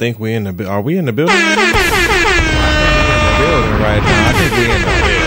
think 0.00 0.18
we 0.18 0.32
in 0.32 0.44
the 0.44 0.66
are 0.66 0.80
we 0.80 0.96
in 0.96 1.04
the 1.04 1.12
building? 1.12 1.36
I 1.36 1.54
think 1.56 1.74
we 1.74 1.80
in 1.84 2.32
the 3.20 3.36
building 3.44 3.76
right 3.82 4.02
now. 4.02 4.28
I 4.28 4.32
think 4.32 4.50
we 4.56 4.64
in 4.64 4.70
the 4.70 4.86
building. 4.88 5.20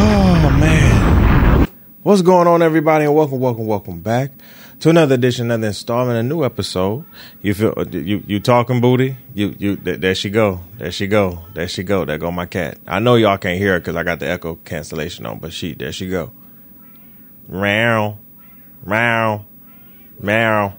Oh 0.00 0.50
man, 0.58 1.68
what's 2.02 2.22
going 2.22 2.48
on, 2.48 2.62
everybody? 2.62 3.04
And 3.04 3.14
welcome, 3.14 3.40
welcome, 3.40 3.66
welcome 3.66 4.00
back 4.00 4.32
to 4.78 4.88
another 4.88 5.16
edition, 5.16 5.50
another 5.50 5.66
installment, 5.66 6.18
a 6.18 6.22
new 6.22 6.44
episode. 6.44 7.04
You 7.42 7.52
feel 7.52 7.74
uh, 7.76 7.84
you 7.90 8.22
you 8.26 8.40
talking 8.40 8.80
booty? 8.80 9.18
You 9.34 9.54
you 9.58 9.76
there, 9.76 9.98
there 9.98 10.14
she 10.14 10.30
go, 10.30 10.60
there 10.78 10.92
she 10.92 11.08
go, 11.08 11.44
there 11.52 11.68
she 11.68 11.82
go. 11.82 12.06
There 12.06 12.16
go 12.16 12.30
my 12.30 12.46
cat. 12.46 12.78
I 12.86 13.00
know 13.00 13.16
y'all 13.16 13.36
can't 13.36 13.58
hear 13.58 13.74
her 13.74 13.80
because 13.80 13.96
I 13.96 14.02
got 14.02 14.18
the 14.18 14.30
echo 14.30 14.54
cancellation 14.54 15.26
on, 15.26 15.40
but 15.40 15.52
she 15.52 15.74
there 15.74 15.92
she 15.92 16.08
go. 16.08 16.32
Meow, 17.50 18.16
meow, 18.86 19.44
meow. 20.22 20.74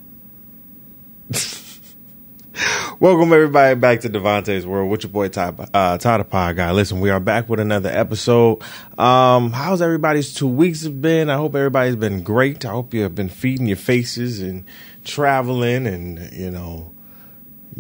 Welcome 3.00 3.34
everybody 3.34 3.80
back 3.80 4.02
to 4.02 4.10
DeVonta's 4.10 4.68
World 4.68 4.92
with 4.92 5.04
your 5.04 5.12
boy 5.12 5.30
Todd, 5.30 5.70
uh, 5.74 5.98
Todd 5.98 6.30
Pod 6.30 6.56
Guy. 6.56 6.72
Listen, 6.72 7.00
we 7.00 7.10
are 7.10 7.20
back 7.20 7.50
with 7.50 7.60
another 7.60 7.90
episode. 7.90 8.62
Um, 9.00 9.52
how's 9.52 9.82
everybody's 9.82 10.34
two 10.34 10.48
weeks 10.48 10.84
have 10.84 11.02
been? 11.02 11.30
I 11.30 11.38
hope 11.38 11.56
everybody's 11.56 11.96
been 11.96 12.22
great. 12.22 12.64
I 12.66 12.70
hope 12.70 12.94
you 12.94 13.02
have 13.02 13.16
been 13.16 13.30
feeding 13.30 13.66
your 13.66 13.78
faces 13.78 14.42
and 14.42 14.64
traveling 15.04 15.88
and 15.88 16.32
you 16.32 16.52
know 16.52 16.92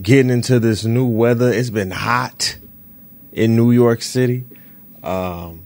getting 0.01 0.31
into 0.31 0.59
this 0.59 0.83
new 0.83 1.05
weather. 1.05 1.51
It's 1.53 1.69
been 1.69 1.91
hot 1.91 2.57
in 3.31 3.55
New 3.55 3.71
York 3.71 4.01
City. 4.01 4.45
Um, 5.03 5.63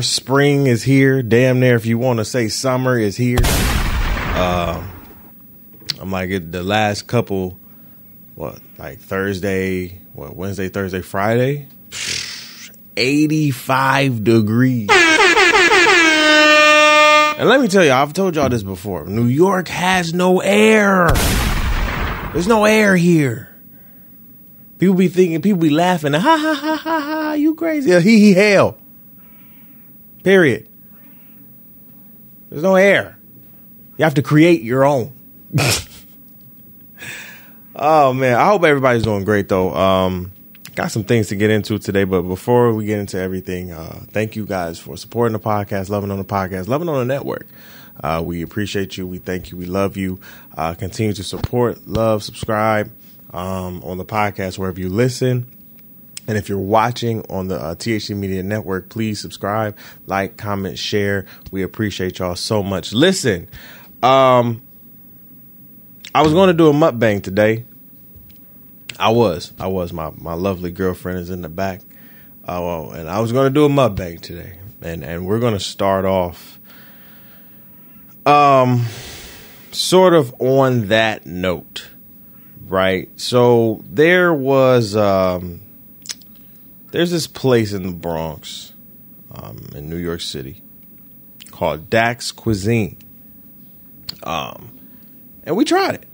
spring 0.00 0.66
is 0.66 0.82
here. 0.82 1.22
Damn 1.22 1.60
near, 1.60 1.76
if 1.76 1.86
you 1.86 1.96
want 1.96 2.18
to 2.18 2.24
say 2.26 2.48
summer 2.48 2.98
is 2.98 3.16
here. 3.16 3.38
Um, 4.36 4.90
I'm 5.98 6.10
like 6.10 6.30
it, 6.30 6.52
the 6.52 6.62
last 6.62 7.06
couple, 7.06 7.58
what, 8.34 8.58
like 8.78 8.98
Thursday, 8.98 9.98
what, 10.12 10.36
Wednesday, 10.36 10.68
Thursday, 10.68 11.00
Friday, 11.00 11.68
85 12.96 14.24
degrees. 14.24 14.90
And 17.38 17.48
let 17.48 17.60
me 17.60 17.68
tell 17.68 17.84
you, 17.84 17.92
I've 17.92 18.12
told 18.12 18.34
y'all 18.36 18.48
this 18.48 18.62
before. 18.62 19.04
New 19.06 19.26
York 19.26 19.68
has 19.68 20.14
no 20.14 20.40
air. 20.40 21.08
There's 22.32 22.46
no 22.46 22.64
air 22.64 22.96
here. 22.96 23.48
People 24.78 24.94
be 24.96 25.08
thinking, 25.08 25.40
people 25.40 25.60
be 25.60 25.70
laughing, 25.70 26.12
ha 26.12 26.20
ha 26.20 26.54
ha 26.54 26.76
ha 26.76 27.00
ha, 27.00 27.32
you 27.32 27.54
crazy. 27.54 27.90
Yeah, 27.90 28.00
he 28.00 28.20
he 28.20 28.34
hell. 28.34 28.76
Period. 30.22 30.68
There's 32.50 32.62
no 32.62 32.76
air. 32.76 33.15
You 33.96 34.04
have 34.04 34.14
to 34.14 34.22
create 34.22 34.62
your 34.62 34.84
own. 34.84 35.12
oh 37.76 38.12
man, 38.12 38.36
I 38.36 38.46
hope 38.46 38.64
everybody's 38.64 39.04
doing 39.04 39.24
great 39.24 39.48
though. 39.48 39.74
Um, 39.74 40.32
got 40.74 40.90
some 40.90 41.04
things 41.04 41.28
to 41.28 41.36
get 41.36 41.50
into 41.50 41.78
today, 41.78 42.04
but 42.04 42.22
before 42.22 42.72
we 42.74 42.84
get 42.84 42.98
into 42.98 43.18
everything, 43.18 43.72
uh, 43.72 44.04
thank 44.10 44.36
you 44.36 44.44
guys 44.44 44.78
for 44.78 44.96
supporting 44.96 45.32
the 45.32 45.42
podcast, 45.42 45.88
loving 45.88 46.10
on 46.10 46.18
the 46.18 46.24
podcast, 46.24 46.68
loving 46.68 46.88
on 46.88 46.98
the 46.98 47.14
network. 47.14 47.46
Uh, 48.02 48.22
we 48.24 48.42
appreciate 48.42 48.96
you. 48.98 49.06
We 49.06 49.18
thank 49.18 49.50
you. 49.50 49.56
We 49.56 49.64
love 49.64 49.96
you. 49.96 50.20
Uh, 50.54 50.74
continue 50.74 51.14
to 51.14 51.24
support, 51.24 51.86
love, 51.86 52.22
subscribe 52.22 52.92
um, 53.32 53.82
on 53.82 53.96
the 53.96 54.04
podcast 54.04 54.58
wherever 54.58 54.78
you 54.78 54.90
listen. 54.90 55.50
And 56.28 56.36
if 56.36 56.48
you're 56.48 56.58
watching 56.58 57.24
on 57.30 57.48
the 57.48 57.56
uh, 57.56 57.74
THC 57.76 58.16
Media 58.16 58.42
Network, 58.42 58.88
please 58.88 59.20
subscribe, 59.20 59.76
like, 60.06 60.36
comment, 60.36 60.78
share. 60.78 61.24
We 61.52 61.62
appreciate 61.62 62.18
y'all 62.18 62.34
so 62.34 62.62
much. 62.62 62.92
Listen, 62.92 63.48
um, 64.06 64.62
I 66.14 66.22
was 66.22 66.32
going 66.32 66.48
to 66.48 66.54
do 66.54 66.68
a 66.68 66.72
mukbang 66.72 67.22
today. 67.22 67.64
I 68.98 69.10
was, 69.10 69.52
I 69.58 69.66
was. 69.66 69.92
My 69.92 70.10
my 70.16 70.34
lovely 70.34 70.70
girlfriend 70.70 71.18
is 71.18 71.28
in 71.30 71.42
the 71.42 71.48
back, 71.48 71.80
uh, 72.48 72.88
and 72.90 73.10
I 73.10 73.20
was 73.20 73.32
going 73.32 73.46
to 73.46 73.54
do 73.54 73.66
a 73.66 73.68
mukbang 73.68 74.20
today, 74.20 74.58
and 74.80 75.04
and 75.04 75.26
we're 75.26 75.40
going 75.40 75.54
to 75.54 75.60
start 75.60 76.04
off, 76.04 76.58
um, 78.24 78.86
sort 79.72 80.14
of 80.14 80.34
on 80.40 80.86
that 80.88 81.26
note, 81.26 81.88
right? 82.66 83.10
So 83.20 83.82
there 83.84 84.32
was 84.32 84.96
um 84.96 85.60
there's 86.92 87.10
this 87.10 87.26
place 87.26 87.72
in 87.74 87.82
the 87.82 87.92
Bronx, 87.92 88.72
um, 89.30 89.68
in 89.74 89.90
New 89.90 89.98
York 89.98 90.22
City, 90.22 90.62
called 91.50 91.90
Dax 91.90 92.32
Cuisine. 92.32 92.96
Um, 94.26 94.78
and 95.44 95.56
we 95.56 95.64
tried 95.64 95.94
it, 95.94 96.06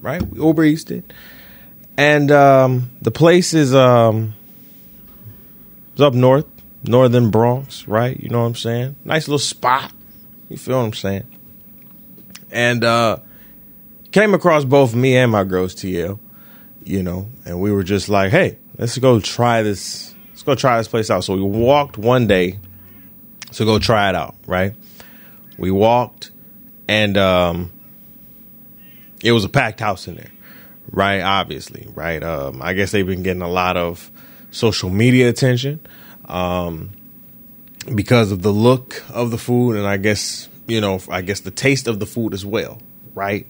right? 0.00 0.22
We 0.22 0.40
Uber 0.40 0.64
it, 0.64 1.12
and 1.96 2.30
um, 2.30 2.90
the 3.02 3.10
place 3.10 3.52
is 3.52 3.74
um, 3.74 4.34
it's 5.92 6.00
up 6.00 6.14
north, 6.14 6.46
northern 6.82 7.30
Bronx, 7.30 7.86
right? 7.86 8.18
You 8.18 8.30
know 8.30 8.40
what 8.40 8.46
I'm 8.46 8.54
saying? 8.54 8.96
Nice 9.04 9.28
little 9.28 9.38
spot. 9.38 9.92
You 10.48 10.56
feel 10.56 10.78
what 10.78 10.86
I'm 10.86 10.94
saying? 10.94 11.26
And 12.50 12.82
uh, 12.82 13.18
came 14.10 14.32
across 14.32 14.64
both 14.64 14.94
me 14.94 15.16
and 15.16 15.30
my 15.30 15.44
girls 15.44 15.74
TL, 15.74 16.18
you 16.84 17.02
know, 17.02 17.28
and 17.44 17.60
we 17.60 17.70
were 17.70 17.84
just 17.84 18.08
like, 18.08 18.30
hey, 18.30 18.56
let's 18.78 18.96
go 18.96 19.20
try 19.20 19.62
this 19.62 20.14
let's 20.30 20.42
go 20.42 20.54
try 20.54 20.78
this 20.78 20.88
place 20.88 21.10
out. 21.10 21.24
So 21.24 21.34
we 21.34 21.42
walked 21.42 21.98
one 21.98 22.26
day 22.26 22.58
to 23.52 23.64
go 23.66 23.78
try 23.78 24.08
it 24.08 24.14
out, 24.14 24.34
right? 24.46 24.74
We 25.58 25.70
walked 25.70 26.29
and 26.90 27.16
um 27.16 27.70
it 29.22 29.30
was 29.30 29.44
a 29.44 29.48
packed 29.48 29.78
house 29.78 30.08
in 30.08 30.16
there, 30.16 30.32
right? 30.90 31.20
Obviously, 31.20 31.86
right? 31.94 32.22
Um 32.22 32.60
I 32.60 32.74
guess 32.74 32.90
they've 32.90 33.06
been 33.06 33.22
getting 33.22 33.42
a 33.42 33.48
lot 33.48 33.76
of 33.76 34.10
social 34.50 34.90
media 34.90 35.28
attention 35.28 35.80
um 36.26 36.90
because 37.94 38.32
of 38.32 38.42
the 38.42 38.52
look 38.52 39.04
of 39.10 39.30
the 39.30 39.38
food 39.38 39.76
and 39.76 39.86
I 39.86 39.98
guess, 39.98 40.48
you 40.66 40.80
know, 40.80 41.00
I 41.08 41.22
guess 41.22 41.40
the 41.40 41.52
taste 41.52 41.86
of 41.86 42.00
the 42.00 42.06
food 42.06 42.34
as 42.34 42.44
well, 42.44 42.82
right? 43.14 43.46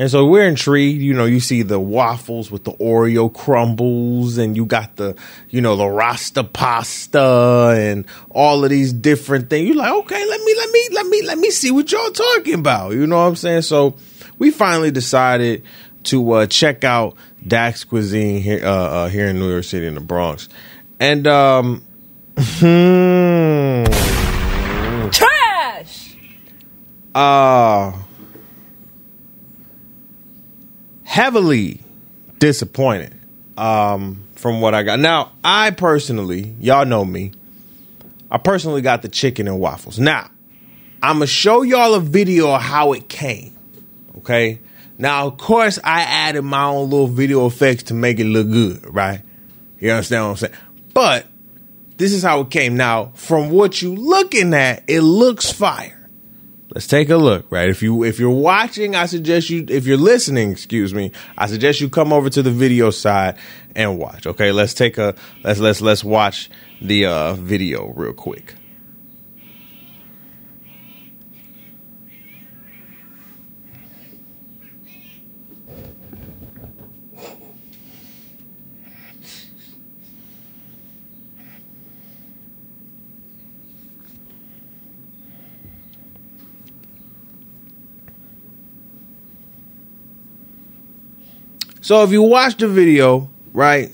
And 0.00 0.10
so 0.10 0.24
we're 0.24 0.48
intrigued. 0.48 1.02
You 1.02 1.12
know, 1.12 1.26
you 1.26 1.40
see 1.40 1.60
the 1.60 1.78
waffles 1.78 2.50
with 2.50 2.64
the 2.64 2.72
Oreo 2.72 3.30
crumbles, 3.30 4.38
and 4.38 4.56
you 4.56 4.64
got 4.64 4.96
the, 4.96 5.14
you 5.50 5.60
know, 5.60 5.76
the 5.76 5.86
Rasta 5.86 6.42
pasta 6.42 7.74
and 7.76 8.06
all 8.30 8.64
of 8.64 8.70
these 8.70 8.94
different 8.94 9.50
things. 9.50 9.68
You're 9.68 9.76
like, 9.76 9.92
okay, 9.92 10.26
let 10.26 10.40
me, 10.40 10.54
let 10.56 10.70
me, 10.70 10.88
let 10.92 11.06
me, 11.06 11.22
let 11.24 11.38
me 11.38 11.50
see 11.50 11.70
what 11.70 11.92
y'all 11.92 12.10
talking 12.12 12.54
about. 12.54 12.92
You 12.92 13.06
know 13.06 13.18
what 13.18 13.26
I'm 13.26 13.36
saying? 13.36 13.60
So 13.60 13.94
we 14.38 14.50
finally 14.50 14.90
decided 14.90 15.64
to 16.04 16.32
uh, 16.32 16.46
check 16.46 16.82
out 16.82 17.14
Dax 17.46 17.84
Cuisine 17.84 18.40
here, 18.40 18.64
uh, 18.64 18.70
uh, 18.70 19.08
here 19.10 19.26
in 19.26 19.38
New 19.38 19.50
York 19.50 19.64
City 19.64 19.84
in 19.84 19.96
the 19.96 20.00
Bronx, 20.00 20.48
and 20.98 21.26
um, 21.26 21.84
hmm, 22.38 23.84
Trash! 25.10 26.16
uh 27.14 27.92
heavily 31.10 31.80
disappointed 32.38 33.12
um, 33.58 34.22
from 34.36 34.60
what 34.60 34.74
I 34.74 34.84
got. 34.84 35.00
Now, 35.00 35.32
I 35.42 35.72
personally, 35.72 36.54
y'all 36.60 36.86
know 36.86 37.04
me, 37.04 37.32
I 38.30 38.38
personally 38.38 38.80
got 38.80 39.02
the 39.02 39.08
chicken 39.08 39.48
and 39.48 39.58
waffles. 39.58 39.98
Now, 39.98 40.30
I'm 41.02 41.16
gonna 41.16 41.26
show 41.26 41.62
y'all 41.62 41.94
a 41.94 42.00
video 42.00 42.54
of 42.54 42.62
how 42.62 42.92
it 42.92 43.08
came. 43.08 43.56
Okay. 44.18 44.60
Now, 44.98 45.26
of 45.26 45.36
course, 45.36 45.80
I 45.82 46.02
added 46.02 46.42
my 46.42 46.66
own 46.66 46.90
little 46.90 47.08
video 47.08 47.44
effects 47.46 47.84
to 47.84 47.94
make 47.94 48.20
it 48.20 48.26
look 48.26 48.48
good, 48.48 48.94
right? 48.94 49.22
You 49.80 49.90
understand 49.90 50.22
what 50.22 50.30
I'm 50.30 50.36
saying? 50.36 50.54
But 50.94 51.26
this 51.96 52.12
is 52.12 52.22
how 52.22 52.42
it 52.42 52.50
came. 52.50 52.76
Now, 52.76 53.10
from 53.16 53.50
what 53.50 53.82
you 53.82 53.96
looking 53.96 54.54
at, 54.54 54.84
it 54.86 55.00
looks 55.00 55.50
fire. 55.50 55.99
Let's 56.72 56.86
take 56.86 57.10
a 57.10 57.16
look, 57.16 57.50
right? 57.50 57.68
If 57.68 57.82
you 57.82 58.04
if 58.04 58.20
you're 58.20 58.30
watching, 58.30 58.94
I 58.94 59.06
suggest 59.06 59.50
you 59.50 59.66
if 59.68 59.86
you're 59.86 59.96
listening, 59.96 60.52
excuse 60.52 60.94
me, 60.94 61.10
I 61.36 61.46
suggest 61.46 61.80
you 61.80 61.88
come 61.88 62.12
over 62.12 62.30
to 62.30 62.42
the 62.42 62.52
video 62.52 62.90
side 62.90 63.36
and 63.74 63.98
watch. 63.98 64.26
Okay, 64.26 64.52
let's 64.52 64.72
take 64.72 64.96
a 64.96 65.16
let's 65.42 65.58
let's 65.58 65.80
let's 65.80 66.04
watch 66.04 66.48
the 66.80 67.06
uh 67.06 67.32
video 67.34 67.88
real 67.88 68.12
quick. 68.12 68.54
So 91.90 92.04
if 92.04 92.12
you 92.12 92.22
watch 92.22 92.56
the 92.56 92.68
video, 92.68 93.28
right, 93.52 93.92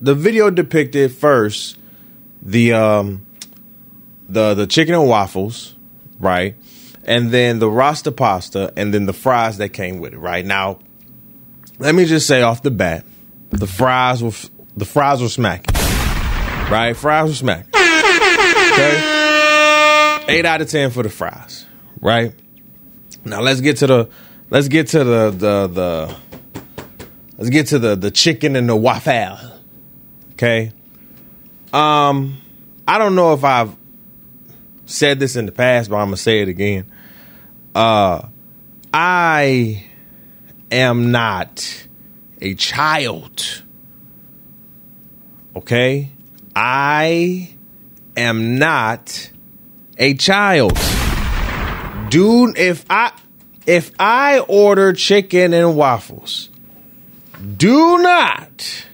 the 0.00 0.12
video 0.12 0.50
depicted 0.50 1.12
first 1.12 1.78
the 2.42 2.72
um 2.72 3.24
the 4.28 4.54
the 4.54 4.66
chicken 4.66 4.92
and 4.96 5.08
waffles, 5.08 5.76
right? 6.18 6.56
and 7.04 7.30
then 7.30 7.60
the 7.60 7.70
Rasta 7.70 8.10
pasta, 8.10 8.72
and 8.76 8.92
then 8.92 9.06
the 9.06 9.12
fries 9.12 9.58
that 9.58 9.68
came 9.68 9.98
with 10.00 10.14
it. 10.14 10.18
Right 10.18 10.44
now, 10.44 10.80
let 11.78 11.94
me 11.94 12.06
just 12.06 12.26
say 12.26 12.42
off 12.42 12.62
the 12.62 12.72
bat, 12.72 13.04
the 13.50 13.68
fries 13.68 14.20
were 14.20 14.32
the 14.76 14.84
fries 14.84 15.22
were 15.22 15.28
smacking. 15.28 15.76
Right, 16.72 16.96
fries 16.96 17.28
were 17.28 17.34
smacking. 17.34 17.70
Okay, 18.72 18.96
eight 20.26 20.44
out 20.44 20.60
of 20.60 20.68
ten 20.68 20.90
for 20.90 21.04
the 21.04 21.08
fries. 21.08 21.66
Right 22.00 22.34
now, 23.24 23.42
let's 23.42 23.60
get 23.60 23.76
to 23.76 23.86
the 23.86 24.08
let's 24.50 24.66
get 24.66 24.88
to 24.88 25.04
the 25.04 25.30
the 25.30 25.66
the 25.68 26.16
let's 27.38 27.50
get 27.50 27.68
to 27.68 27.78
the 27.78 27.96
the 27.96 28.10
chicken 28.10 28.56
and 28.56 28.68
the 28.68 28.76
waffle. 28.76 29.38
Okay, 30.32 30.72
um, 31.72 32.38
I 32.86 32.98
don't 32.98 33.14
know 33.14 33.32
if 33.32 33.44
I've 33.44 33.74
said 34.86 35.18
this 35.18 35.36
in 35.36 35.46
the 35.46 35.52
past, 35.52 35.90
but 35.90 35.96
I'm 35.96 36.06
gonna 36.08 36.16
say 36.16 36.40
it 36.40 36.48
again. 36.48 36.90
Uh, 37.74 38.28
I 38.92 39.84
am 40.70 41.10
not 41.10 41.86
a 42.40 42.54
child. 42.54 43.62
Okay? 45.54 46.10
I 46.54 47.50
am 48.16 48.58
not 48.58 49.30
a 49.98 50.14
child. 50.14 50.78
Dude, 52.10 52.56
if 52.56 52.84
I 52.88 53.12
if 53.66 53.90
I 53.98 54.38
order 54.40 54.92
chicken 54.92 55.52
and 55.52 55.76
waffles, 55.76 56.50
do 57.56 57.98
not 57.98 58.86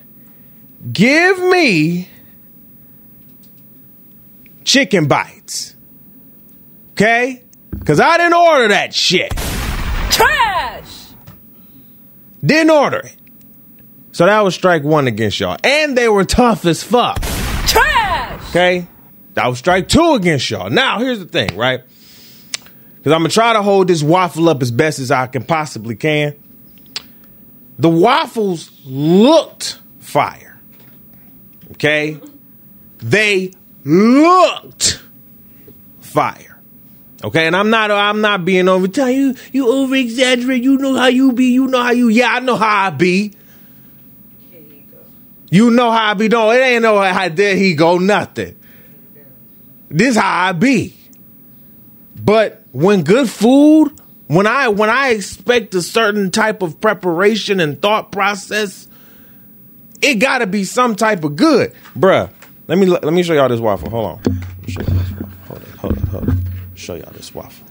give 0.93 1.39
me 1.39 2.09
chicken 4.65 5.07
bites. 5.07 5.75
Okay? 6.93 7.43
Cause 7.85 8.01
I 8.01 8.19
didn't 8.19 8.35
order 8.35 8.69
that 8.69 8.95
shit. 8.95 9.31
Trash! 10.11 11.09
Didn't 12.45 12.71
order 12.71 12.99
it. 12.99 13.17
So 14.13 14.27
that 14.27 14.41
was 14.41 14.55
strike 14.55 14.85
one 14.85 15.07
against 15.07 15.41
y'all. 15.41 15.57
And 15.65 15.97
they 15.97 16.09
were 16.09 16.25
tough 16.25 16.67
as 16.67 16.83
fuck. 16.83 17.21
Trash! 17.67 18.51
Okay? 18.51 18.87
That 19.35 19.47
was 19.47 19.59
strike 19.59 19.89
two 19.89 20.15
against 20.15 20.51
y'all. 20.51 20.69
Now, 20.69 20.99
here's 20.99 21.19
the 21.19 21.25
thing, 21.25 21.57
right? 21.57 21.83
Because 22.97 23.13
I'm 23.13 23.21
going 23.21 23.31
to 23.31 23.35
try 23.35 23.55
to 23.55 23.63
hold 23.63 23.89
this 23.89 24.03
waffle 24.03 24.49
up 24.49 24.63
as 24.63 24.71
best 24.71 24.99
as 24.99 25.11
I 25.11 25.27
can 25.27 25.45
possibly 25.45 25.97
can. 25.97 26.42
The 27.83 27.89
waffles 27.89 28.71
looked 28.85 29.81
fire. 29.99 30.57
Okay? 31.73 32.21
They 32.99 33.53
looked 33.85 35.03
fire. 36.01 36.61
Okay, 37.25 37.49
and 37.49 37.57
I'm 37.57 37.71
not 37.71 37.91
I'm 37.91 38.21
not 38.21 38.45
being 38.45 38.69
over 38.69 38.87
you 39.11 39.35
you 39.51 39.69
over 39.69 39.97
exaggerate. 39.97 40.63
You 40.63 40.79
know 40.79 40.95
how 40.95 41.09
you 41.09 41.33
be. 41.33 41.47
You 41.47 41.67
know 41.67 41.83
how 41.83 41.91
you. 41.91 42.09
Yeah, 42.09 42.35
I 42.35 42.39
know 42.39 42.55
how 42.55 42.87
I 42.87 42.91
be. 42.91 43.33
You 45.51 45.71
know 45.71 45.91
how 45.91 46.11
I 46.11 46.15
be. 46.15 46.29
No, 46.29 46.53
it 46.53 46.59
ain't 46.61 46.83
no 46.83 47.01
how 47.01 47.29
there 47.31 47.57
he 47.57 47.75
go. 47.75 47.99
Nothing. 47.99 48.57
This 49.89 50.17
how 50.17 50.49
I 50.49 50.53
be. 50.53 50.95
But 52.25 52.65
when 52.71 53.03
good 53.03 53.29
food, 53.29 54.01
when 54.35 54.47
I 54.47 54.69
when 54.69 54.91
I 54.91 55.11
expect 55.11 55.75
a 55.75 55.83
certain 55.83 56.31
type 56.31 56.63
of 56.63 56.81
preparation 56.81 57.61
and 57.61 57.81
thought 57.81 58.13
process, 58.13 58.89
it 60.01 60.17
got 60.17 60.39
to 60.39 60.47
be 60.47 60.65
some 60.65 60.97
type 60.97 61.25
of 61.25 61.37
good, 61.37 61.73
bruh. 61.97 62.31
Let 62.69 62.79
me 62.79 62.87
let 62.87 63.05
me 63.13 63.23
show 63.23 63.35
y'all 63.35 63.49
this 63.49 63.61
waffle. 63.61 63.91
Hold 63.91 64.07
on. 64.07 64.43
Hold 64.77 64.89
on. 64.89 65.67
Hold 65.79 65.99
on. 65.99 66.07
Hold 66.07 66.29
on 66.29 66.43
show 66.83 66.95
y'all 66.95 67.13
this 67.13 67.35
waffle. 67.35 67.67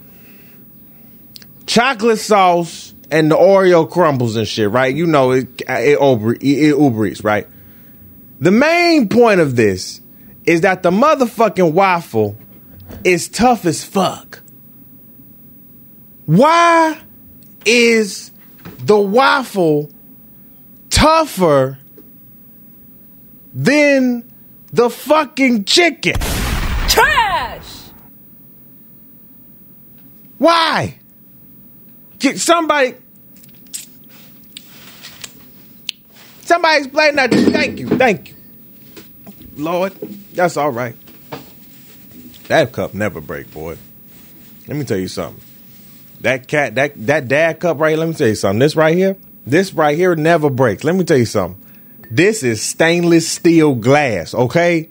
Chocolate 1.67 2.17
sauce 2.17 2.93
and 3.11 3.29
the 3.29 3.35
Oreo 3.35 3.89
crumbles 3.89 4.35
and 4.35 4.47
shit, 4.47 4.69
right? 4.69 4.93
You 4.93 5.05
know 5.05 5.31
it 5.31 5.61
it 5.67 5.99
Uber, 5.99 6.35
it 6.35 6.77
Uber 6.77 7.05
Eats, 7.05 7.23
right? 7.23 7.47
The 8.39 8.51
main 8.51 9.09
point 9.09 9.39
of 9.39 9.55
this 9.55 10.01
is 10.45 10.61
that 10.61 10.81
the 10.81 10.89
motherfucking 10.89 11.73
waffle 11.73 12.35
is 13.03 13.29
tough 13.29 13.65
as 13.65 13.83
fuck. 13.83 14.40
Why 16.31 16.97
is 17.65 18.31
the 18.63 18.97
waffle 18.97 19.91
tougher 20.89 21.77
than 23.53 24.31
the 24.71 24.89
fucking 24.89 25.65
chicken? 25.65 26.13
Trash! 26.87 27.89
Why? 30.37 30.99
Get 32.19 32.39
somebody. 32.39 32.95
Somebody 36.43 36.77
explain 36.77 37.15
that. 37.17 37.33
Thank 37.33 37.77
you. 37.77 37.89
Thank 37.89 38.29
you. 38.29 38.35
Lord, 39.57 39.91
that's 40.31 40.55
all 40.55 40.71
right. 40.71 40.95
That 42.47 42.71
cup 42.71 42.93
never 42.93 43.19
break, 43.19 43.53
boy. 43.53 43.77
Let 44.69 44.77
me 44.77 44.85
tell 44.85 44.97
you 44.97 45.09
something. 45.09 45.50
That 46.21 46.47
cat, 46.47 46.75
that 46.75 47.07
that 47.07 47.27
dad 47.27 47.59
cup 47.59 47.79
right 47.79 47.97
let 47.97 48.07
me 48.07 48.13
tell 48.13 48.27
you 48.27 48.35
something. 48.35 48.59
This 48.59 48.75
right 48.75 48.95
here, 48.95 49.17
this 49.45 49.73
right 49.73 49.97
here 49.97 50.15
never 50.15 50.49
breaks. 50.49 50.83
Let 50.83 50.95
me 50.95 51.03
tell 51.03 51.17
you 51.17 51.25
something. 51.25 51.59
This 52.11 52.43
is 52.43 52.61
stainless 52.61 53.27
steel 53.27 53.73
glass, 53.73 54.35
okay? 54.35 54.89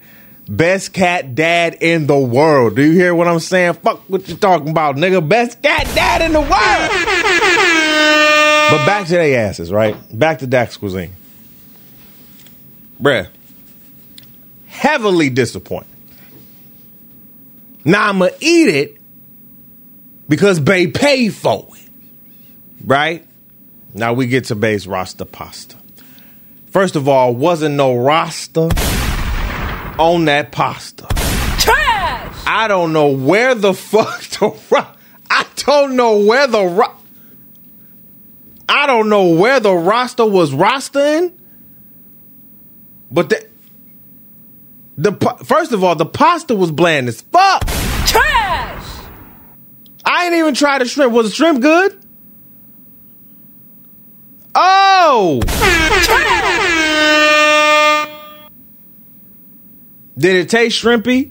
Best 0.49 0.93
cat 0.93 1.37
dad 1.37 1.77
in 1.81 2.09
the 2.09 2.19
world. 2.19 2.75
Do 2.75 2.83
you 2.83 2.93
hear 2.93 3.15
what 3.15 3.29
I'm 3.29 3.39
saying? 3.39 3.75
Fuck 3.75 4.01
what 4.09 4.29
you 4.29 4.37
talking 4.37 4.71
about, 4.71 4.97
nigga. 4.97 5.27
Best 5.27 5.63
cat 5.63 5.87
dad 5.95 6.23
in 6.23 6.33
the 6.33 6.41
world. 6.41 6.51
but 8.71 8.87
back 8.87 9.07
to 9.07 9.13
their 9.13 9.49
asses, 9.49 9.71
right? 9.71 9.97
Back 10.17 10.41
to 10.41 10.49
Dax 10.49 10.77
Cuisine. 10.77 11.13
Bruh. 13.01 13.29
Heavily 14.67 15.31
disappointed. 15.31 15.87
Now 17.85 18.09
I'ma 18.09 18.31
eat 18.41 18.69
it 18.69 19.00
because 20.31 20.61
Bay 20.61 20.87
paid 20.87 21.35
for 21.35 21.67
it. 21.75 21.89
Right? 22.87 23.27
Now 23.93 24.13
we 24.15 24.29
get 24.29 24.45
to 24.45 24.55
Bay's 24.55 24.87
Rasta 24.87 25.27
pasta. 25.27 25.77
First 26.69 26.95
of 26.95 27.09
all, 27.09 27.35
wasn't 27.35 27.75
no 27.75 27.97
Rasta 27.97 28.71
on 29.99 30.27
that 30.27 30.53
pasta. 30.53 31.09
Trash! 31.59 32.37
I 32.47 32.67
don't 32.69 32.93
know 32.93 33.09
where 33.09 33.57
the 33.57 33.75
fuck 33.75 34.23
the 34.23 34.57
ro- 34.71 34.87
I 35.29 35.45
don't 35.57 35.97
know 35.97 36.19
where 36.25 36.47
the 36.47 36.65
ro- 36.65 36.95
I 38.69 38.87
don't 38.87 39.09
know 39.09 39.31
where 39.31 39.59
the 39.59 39.75
roster 39.75 40.25
was 40.25 40.53
rostering. 40.53 41.33
But 43.11 43.31
the 43.31 43.47
the 44.97 45.13
first 45.45 45.73
of 45.73 45.83
all, 45.83 45.97
the 45.97 46.07
pasta 46.07 46.55
was 46.55 46.71
bland 46.71 47.09
as 47.09 47.21
fuck. 47.21 47.65
I 50.21 50.27
ain't 50.27 50.35
even 50.35 50.53
tried 50.53 50.83
the 50.83 50.85
shrimp. 50.85 51.15
Was 51.15 51.31
the 51.31 51.35
shrimp 51.35 51.63
good? 51.63 51.99
Oh! 54.55 55.41
Did 60.19 60.37
it 60.37 60.51
taste 60.51 60.85
shrimpy? 60.85 61.31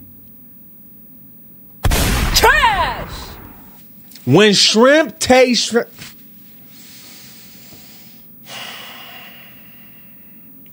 Trash! 2.34 3.12
When 4.24 4.54
shrimp 4.54 5.20
tastes 5.20 5.68
shrimp. 5.68 5.88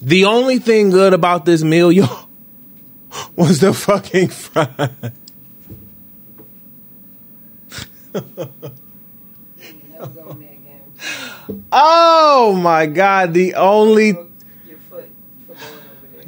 The 0.02 0.26
only 0.26 0.58
thing 0.58 0.90
good 0.90 1.14
about 1.14 1.46
this 1.46 1.62
meal, 1.62 1.92
yo, 1.92 2.08
was 3.36 3.60
the 3.60 3.74
fucking 3.74 4.30
fries. 4.30 5.12
oh 11.72 12.60
my 12.62 12.86
god, 12.86 13.34
the 13.34 13.56
only 13.56 14.16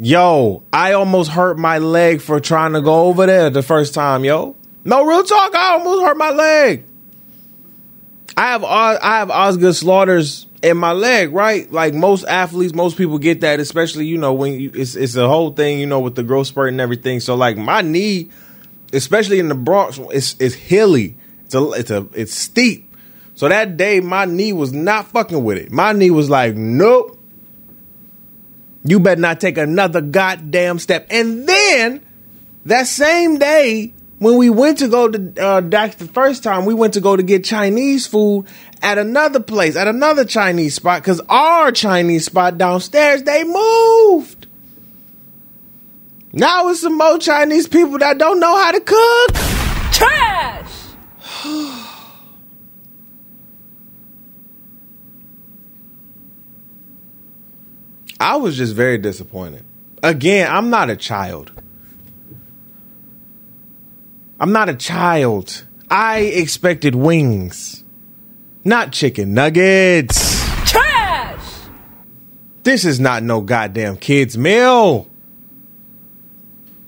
Yo, 0.02 0.64
I 0.72 0.94
almost 0.94 1.30
hurt 1.30 1.58
my 1.58 1.80
leg 1.80 2.22
for 2.22 2.40
trying 2.40 2.72
to 2.72 2.82
go 2.82 3.08
over 3.08 3.26
there 3.26 3.50
the 3.50 3.62
first 3.62 3.94
time, 3.94 4.24
yo. 4.24 4.56
No 4.86 5.04
real 5.04 5.24
talk, 5.24 5.54
I 5.54 5.74
almost 5.74 6.04
hurt 6.04 6.16
my 6.16 6.32
leg. 6.32 6.86
I 8.38 8.52
have 8.52 8.64
I 8.64 9.18
have 9.18 9.30
Osgood 9.30 9.74
Schlatters 9.74 10.46
in 10.64 10.78
my 10.78 10.94
leg, 10.94 11.34
right? 11.34 11.70
Like 11.70 11.94
most 11.94 12.26
athletes, 12.26 12.74
most 12.74 12.98
people 12.98 13.18
get 13.18 13.42
that, 13.42 13.60
especially 13.60 14.06
you 14.06 14.18
know 14.18 14.34
when 14.34 14.54
you, 14.54 14.72
it's 14.74 14.96
it's 14.96 15.16
a 15.16 15.28
whole 15.28 15.52
thing, 15.52 15.82
you 15.82 15.86
know, 15.86 16.00
with 16.00 16.16
the 16.16 16.24
growth 16.24 16.48
spurt 16.48 16.70
and 16.70 16.80
everything. 16.80 17.20
So 17.20 17.36
like 17.36 17.58
my 17.58 17.82
knee, 17.82 18.30
especially 18.94 19.40
in 19.40 19.50
the 19.50 19.56
Bronx, 19.56 20.00
it's 20.14 20.38
it's 20.40 20.56
hilly. 20.56 21.18
It's 21.50 21.56
a 21.56 21.72
it's 21.72 21.90
a 21.90 22.08
it's 22.14 22.34
steep. 22.36 22.94
So 23.34 23.50
that 23.50 23.76
day, 23.76 24.02
my 24.02 24.26
knee 24.26 24.54
was 24.54 24.72
not 24.72 25.08
fucking 25.08 25.44
with 25.44 25.58
it. 25.58 25.72
My 25.72 25.94
knee 25.94 26.12
was 26.12 26.30
like, 26.30 26.54
nope. 26.56 27.18
You 28.84 29.00
better 29.00 29.20
not 29.20 29.40
take 29.40 29.58
another 29.58 30.00
goddamn 30.02 30.78
step. 30.78 31.08
And 31.10 31.48
then 31.48 32.06
that 32.66 32.86
same 32.86 33.40
day, 33.40 33.94
when 34.20 34.38
we 34.38 34.52
went 34.52 34.78
to 34.80 34.88
go 34.88 35.08
to 35.10 35.44
uh, 35.44 35.62
the 35.62 36.12
first 36.14 36.44
time, 36.44 36.66
we 36.66 36.76
went 36.76 36.94
to 36.94 37.02
go 37.02 37.16
to 37.16 37.24
get 37.24 37.44
Chinese 37.44 38.06
food 38.06 38.46
at 38.84 39.00
another 39.00 39.40
place, 39.40 39.76
at 39.76 39.88
another 39.88 40.26
Chinese 40.26 40.76
spot, 40.76 41.02
because 41.02 41.20
our 41.30 41.72
Chinese 41.72 42.26
spot 42.26 42.60
downstairs, 42.60 43.24
they 43.24 43.44
moved. 43.44 44.46
Now 46.32 46.68
it's 46.70 46.82
some 46.82 46.96
more 46.96 47.18
Chinese 47.18 47.68
people 47.68 47.98
that 47.98 48.20
don't 48.20 48.40
know 48.40 48.56
how 48.56 48.72
to 48.72 48.82
cook. 48.82 49.34
Trash! 49.94 50.39
I 58.20 58.36
was 58.36 58.58
just 58.58 58.76
very 58.76 58.98
disappointed. 58.98 59.64
Again, 60.04 60.50
I'm 60.52 60.70
not 60.70 60.90
a 60.90 60.96
child. 60.96 61.52
I'm 64.40 64.52
not 64.52 64.70
a 64.70 64.76
child. 64.76 65.66
I 65.90 66.20
expected 66.20 66.96
wings, 66.96 67.84
not 68.64 68.92
chicken 68.92 69.34
nuggets. 69.34 70.40
Trash! 70.70 71.64
This 72.64 72.86
is 72.86 73.00
not 73.00 73.24
no 73.24 73.42
goddamn 73.42 73.98
kids 73.98 74.38
meal. 74.38 75.08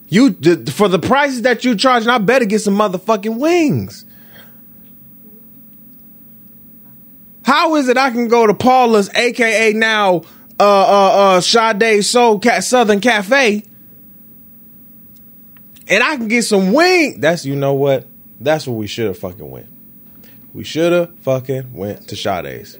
You 0.08 0.34
for 0.66 0.88
the 0.88 1.00
prices 1.00 1.44
that 1.44 1.64
you 1.64 1.76
charging, 1.76 2.10
I 2.10 2.18
better 2.18 2.46
get 2.46 2.60
some 2.60 2.76
motherfucking 2.76 3.38
wings. 3.38 4.06
How 7.44 7.76
is 7.76 7.88
it 7.90 7.98
I 7.98 8.12
can 8.12 8.28
go 8.28 8.46
to 8.46 8.54
Paula's, 8.54 9.10
aka 9.16 9.74
now 9.74 10.24
uh 10.62 10.64
uh 10.64 11.38
uh 11.38 11.42
Sade 11.42 12.06
Soul 12.06 12.40
Cat 12.40 12.64
Southern 12.64 13.00
Cafe, 13.00 13.64
and 15.88 16.04
I 16.04 16.16
can 16.18 16.28
get 16.28 16.44
some 16.44 16.72
wing? 16.72 17.20
That's 17.20 17.46
you 17.46 17.56
know 17.56 17.74
what? 17.74 18.06
That's 18.40 18.68
what 18.68 18.76
we 18.76 18.88
should 18.88 19.08
have 19.08 19.18
fucking 19.18 19.50
went. 19.50 19.68
We 20.54 20.64
should 20.64 20.92
have 20.92 21.18
fucking 21.20 21.74
went 21.74 22.08
to 22.10 22.16
Sade's. 22.16 22.78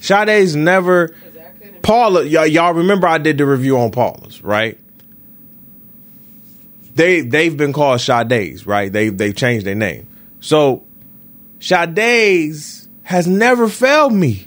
Sade's 0.00 0.54
never. 0.54 1.14
Paula, 1.82 2.24
y'all, 2.24 2.46
y'all 2.46 2.74
remember 2.74 3.08
I 3.08 3.18
did 3.18 3.38
the 3.38 3.46
review 3.46 3.78
on 3.78 3.90
Paula's, 3.90 4.42
right? 4.44 4.78
They 6.94 7.22
they've 7.22 7.56
been 7.56 7.72
called 7.72 8.00
Sade's, 8.00 8.66
right? 8.66 8.92
They 8.92 9.08
they've 9.08 9.34
changed 9.34 9.66
their 9.66 9.74
name. 9.74 10.06
So 10.40 10.84
Sade's 11.58 12.86
has 13.02 13.26
never 13.26 13.68
failed 13.68 14.12
me. 14.12 14.46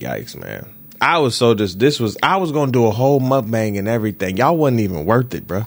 Yikes, 0.00 0.36
man. 0.36 0.66
I 1.00 1.18
was 1.18 1.34
so 1.34 1.54
just 1.54 1.78
this 1.78 2.00
was 2.00 2.16
I 2.22 2.36
was 2.38 2.52
gonna 2.52 2.72
do 2.72 2.86
a 2.86 2.90
whole 2.90 3.20
mukbang 3.20 3.78
and 3.78 3.88
everything. 3.88 4.36
Y'all 4.36 4.56
wasn't 4.56 4.80
even 4.80 5.06
worth 5.06 5.34
it, 5.34 5.46
bro. 5.46 5.64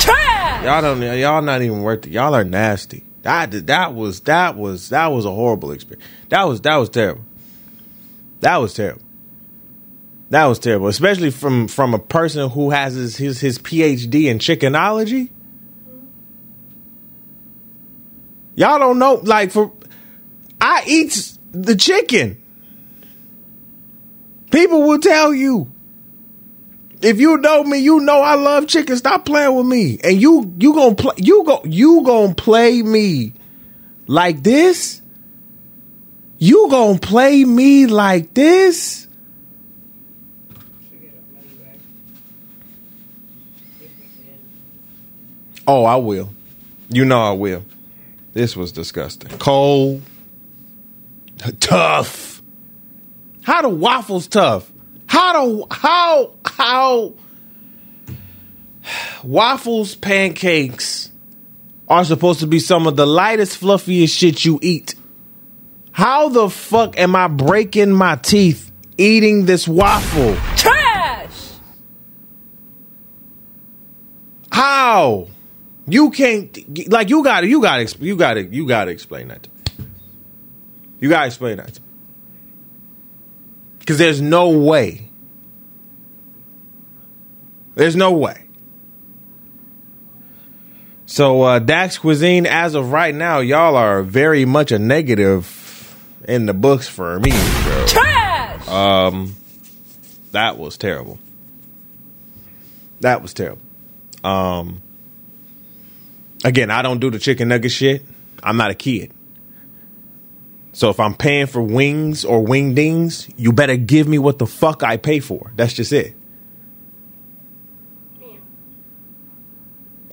Trash! 0.00 0.64
Y'all 0.64 0.82
don't. 0.82 1.00
Y'all 1.18 1.42
not 1.42 1.62
even 1.62 1.82
worth 1.82 2.06
it. 2.06 2.12
Y'all 2.12 2.34
are 2.34 2.44
nasty. 2.44 3.02
That 3.22 3.66
that 3.66 3.94
was 3.94 4.20
that 4.20 4.56
was 4.56 4.90
that 4.90 5.08
was 5.08 5.24
a 5.24 5.30
horrible 5.30 5.72
experience. 5.72 6.08
That 6.28 6.44
was 6.44 6.60
that 6.60 6.76
was 6.76 6.90
terrible. 6.90 7.24
That 8.40 8.56
was 8.58 8.74
terrible. 8.74 9.02
That 10.30 10.44
was 10.44 10.58
terrible, 10.58 10.88
especially 10.88 11.30
from 11.30 11.68
from 11.68 11.94
a 11.94 11.98
person 11.98 12.50
who 12.50 12.70
has 12.70 12.94
his 12.94 13.16
his, 13.16 13.40
his 13.40 13.58
PhD 13.58 14.24
in 14.24 14.38
chickenology. 14.38 15.30
Y'all 18.54 18.78
don't 18.78 18.98
know, 18.98 19.14
like 19.22 19.50
for 19.50 19.72
I 20.60 20.84
eat 20.86 21.36
the 21.52 21.76
chicken. 21.76 22.42
People 24.50 24.82
will 24.82 24.98
tell 24.98 25.34
you. 25.34 25.70
If 27.00 27.20
you 27.20 27.36
know 27.36 27.62
me, 27.62 27.78
you 27.78 28.00
know 28.00 28.20
I 28.20 28.34
love 28.34 28.66
chicken. 28.66 28.96
Stop 28.96 29.24
playing 29.24 29.54
with 29.54 29.66
me. 29.66 29.98
And 30.02 30.20
you 30.20 30.52
you 30.58 30.74
gonna 30.74 30.96
play 30.96 31.14
you 31.18 31.44
go 31.44 31.60
you 31.64 32.02
gonna 32.02 32.34
play 32.34 32.82
me 32.82 33.32
like 34.06 34.42
this? 34.42 35.00
You 36.38 36.68
gonna 36.70 36.98
play 36.98 37.44
me 37.44 37.86
like 37.86 38.34
this? 38.34 39.06
Oh, 45.66 45.84
I 45.84 45.96
will. 45.96 46.30
You 46.88 47.04
know 47.04 47.20
I 47.20 47.32
will. 47.32 47.62
This 48.32 48.56
was 48.56 48.72
disgusting. 48.72 49.36
Cold. 49.38 50.00
Tough. 51.60 52.37
How 53.48 53.62
do 53.62 53.70
waffles 53.70 54.26
tough? 54.26 54.70
How 55.06 55.32
do 55.32 55.66
how 55.70 56.34
how 56.44 57.14
waffles 59.24 59.94
pancakes 59.94 61.10
are 61.88 62.04
supposed 62.04 62.40
to 62.40 62.46
be 62.46 62.58
some 62.58 62.86
of 62.86 62.96
the 62.96 63.06
lightest 63.06 63.56
fluffiest 63.56 64.14
shit 64.14 64.44
you 64.44 64.58
eat. 64.60 64.96
How 65.92 66.28
the 66.28 66.50
fuck 66.50 66.98
am 66.98 67.16
I 67.16 67.28
breaking 67.28 67.90
my 67.90 68.16
teeth 68.16 68.70
eating 68.98 69.46
this 69.46 69.66
waffle? 69.66 70.36
Trash! 70.54 71.52
How? 74.52 75.28
You 75.86 76.10
can't 76.10 76.90
like 76.90 77.08
you 77.08 77.24
got 77.24 77.40
to 77.40 77.46
you 77.46 77.62
got 77.62 77.78
to 77.78 78.04
you 78.04 78.14
got 78.14 78.34
to 78.34 78.44
you 78.44 78.68
got 78.68 78.84
to 78.84 78.90
explain 78.90 79.28
that. 79.28 79.44
To 79.44 79.50
me. 79.78 79.86
You 81.00 81.08
got 81.08 81.20
to 81.20 81.26
explain 81.28 81.56
that. 81.56 81.80
Cuz 83.88 83.96
there's 83.96 84.20
no 84.20 84.50
way. 84.50 85.08
There's 87.74 87.96
no 87.96 88.12
way. 88.12 88.44
So 91.06 91.40
uh 91.40 91.58
Dax 91.58 91.96
Cuisine 91.96 92.44
as 92.44 92.74
of 92.74 92.92
right 92.92 93.14
now 93.14 93.38
y'all 93.38 93.76
are 93.76 94.02
very 94.02 94.44
much 94.44 94.72
a 94.72 94.78
negative 94.78 95.96
in 96.28 96.44
the 96.44 96.52
books 96.52 96.86
for 96.86 97.18
me, 97.18 97.30
bro. 97.30 97.86
Trash! 97.86 98.68
Um, 98.68 99.34
that 100.32 100.58
was 100.58 100.76
terrible. 100.76 101.18
That 103.00 103.22
was 103.22 103.32
terrible. 103.32 103.62
Um, 104.22 104.82
again, 106.44 106.70
I 106.70 106.82
don't 106.82 107.00
do 107.00 107.10
the 107.10 107.18
chicken 107.18 107.48
nugget 107.48 107.72
shit. 107.72 108.04
I'm 108.42 108.58
not 108.58 108.70
a 108.70 108.74
kid. 108.74 109.14
So 110.78 110.90
if 110.90 111.00
I'm 111.00 111.16
paying 111.16 111.48
for 111.48 111.60
wings 111.60 112.24
or 112.24 112.40
wing 112.40 112.76
dings, 112.76 113.28
you 113.36 113.52
better 113.52 113.76
give 113.76 114.06
me 114.06 114.16
what 114.16 114.38
the 114.38 114.46
fuck 114.46 114.84
I 114.84 114.96
pay 114.96 115.18
for. 115.18 115.50
That's 115.56 115.72
just 115.72 115.92
it. 115.92 116.14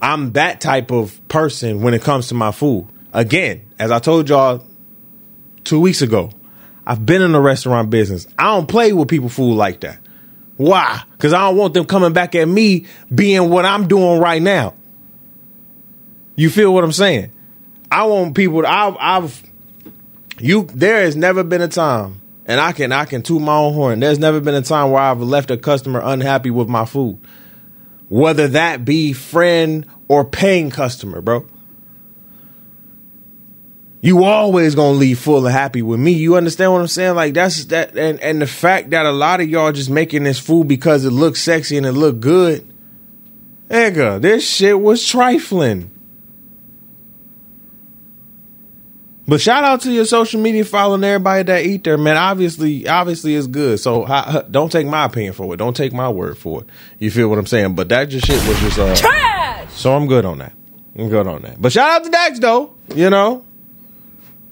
I'm 0.02 0.32
that 0.32 0.62
type 0.62 0.90
of 0.90 1.22
person 1.28 1.84
when 1.84 1.94
it 1.94 2.02
comes 2.02 2.30
to 2.30 2.34
my 2.34 2.52
food. 2.52 2.88
Again, 3.14 3.70
as 3.78 3.92
I 3.92 4.00
told 4.00 4.28
y'all 4.28 4.66
two 5.66 5.80
weeks 5.80 6.02
ago, 6.02 6.32
I've 6.84 7.06
been 7.06 7.22
in 7.22 7.34
the 7.34 7.42
restaurant 7.42 7.92
business. 7.92 8.26
I 8.36 8.46
don't 8.46 8.66
play 8.66 8.92
with 8.92 9.08
people 9.08 9.30
food 9.30 9.54
like 9.54 9.82
that. 9.82 10.00
Why? 10.58 11.00
Because 11.12 11.32
I 11.32 11.42
don't 11.42 11.58
want 11.58 11.76
them 11.76 11.86
coming 11.86 12.12
back 12.12 12.34
at 12.34 12.48
me 12.48 12.88
being 13.14 13.52
what 13.52 13.66
I'm 13.66 13.88
doing 13.88 14.20
right 14.20 14.42
now. 14.42 14.74
You 16.36 16.50
feel 16.50 16.74
what 16.74 16.84
I'm 16.84 16.92
saying? 16.92 17.32
I 17.92 18.06
want 18.06 18.34
people. 18.34 18.64
To, 18.64 18.68
I've, 18.68 18.98
I've, 19.00 19.44
you. 20.40 20.64
There 20.74 21.02
has 21.02 21.16
never 21.16 21.44
been 21.44 21.62
a 21.62 21.68
time, 21.68 22.22
and 22.46 22.60
I 22.60 22.72
can, 22.72 22.92
I 22.92 23.06
can 23.06 23.22
toot 23.22 23.42
my 23.42 23.56
own 23.56 23.74
horn. 23.74 24.00
There's 24.00 24.20
never 24.20 24.40
been 24.40 24.56
a 24.56 24.62
time 24.62 24.92
where 24.92 25.02
I've 25.02 25.22
left 25.22 25.52
a 25.52 25.58
customer 25.58 26.02
unhappy 26.04 26.52
with 26.52 26.68
my 26.68 26.86
food, 26.86 27.20
whether 28.10 28.48
that 28.50 28.86
be 28.86 29.14
friend 29.14 29.86
or 30.08 30.26
paying 30.26 30.70
customer, 30.70 31.22
bro. 31.22 31.46
You 34.02 34.24
always 34.24 34.76
gonna 34.76 35.00
leave 35.00 35.18
full 35.18 35.48
and 35.48 35.56
happy 35.56 35.82
with 35.82 36.00
me. 36.00 36.12
You 36.12 36.36
understand 36.36 36.72
what 36.72 36.82
I'm 36.82 36.88
saying? 36.88 37.16
Like 37.16 37.34
that's 37.34 37.66
that, 37.66 37.98
and 37.98 38.20
and 38.20 38.40
the 38.40 38.46
fact 38.46 38.92
that 38.92 39.04
a 39.08 39.12
lot 39.12 39.42
of 39.42 39.50
y'all 39.50 39.72
just 39.72 39.90
making 39.90 40.26
this 40.26 40.38
food 40.38 40.68
because 40.68 41.06
it 41.06 41.10
looks 41.10 41.42
sexy 41.42 41.76
and 41.76 41.88
it 41.88 41.94
look 41.94 42.20
good. 42.20 42.72
Nigga, 43.68 44.22
this 44.22 44.48
shit 44.48 44.80
was 44.80 45.04
trifling. 45.08 45.90
But 49.28 49.42
shout 49.42 49.64
out 49.64 49.82
to 49.82 49.92
your 49.92 50.06
social 50.06 50.40
media 50.40 50.64
following 50.64 51.04
everybody 51.04 51.44
that 51.44 51.66
eat 51.66 51.84
there, 51.84 51.98
man. 51.98 52.16
Obviously, 52.16 52.88
obviously 52.88 53.36
it's 53.36 53.48
good. 53.48 53.80
So 53.80 54.06
I, 54.06 54.44
don't 54.52 54.72
take 54.72 54.86
my 54.86 55.06
opinion 55.06 55.34
for 55.34 55.52
it. 55.54 55.58
Don't 55.58 55.76
take 55.76 55.94
my 55.94 56.10
word 56.10 56.38
for 56.38 56.62
it. 56.62 56.68
You 57.00 57.10
feel 57.10 57.28
what 57.28 57.40
I'm 57.40 57.48
saying? 57.48 57.74
But 57.74 57.90
that 57.90 58.06
just 58.06 58.28
shit 58.28 58.48
was 58.48 58.60
just 58.60 58.78
uh. 58.78 58.96
Trash! 58.96 59.72
So 59.74 59.96
I'm 59.96 60.06
good 60.08 60.26
on 60.26 60.38
that. 60.38 60.54
I'm 60.98 61.10
good 61.10 61.28
on 61.28 61.42
that. 61.42 61.62
But 61.62 61.72
shout 61.72 61.90
out 61.90 62.04
to 62.04 62.10
Dax 62.10 62.40
though. 62.40 62.74
You 62.94 63.10
know, 63.10 63.44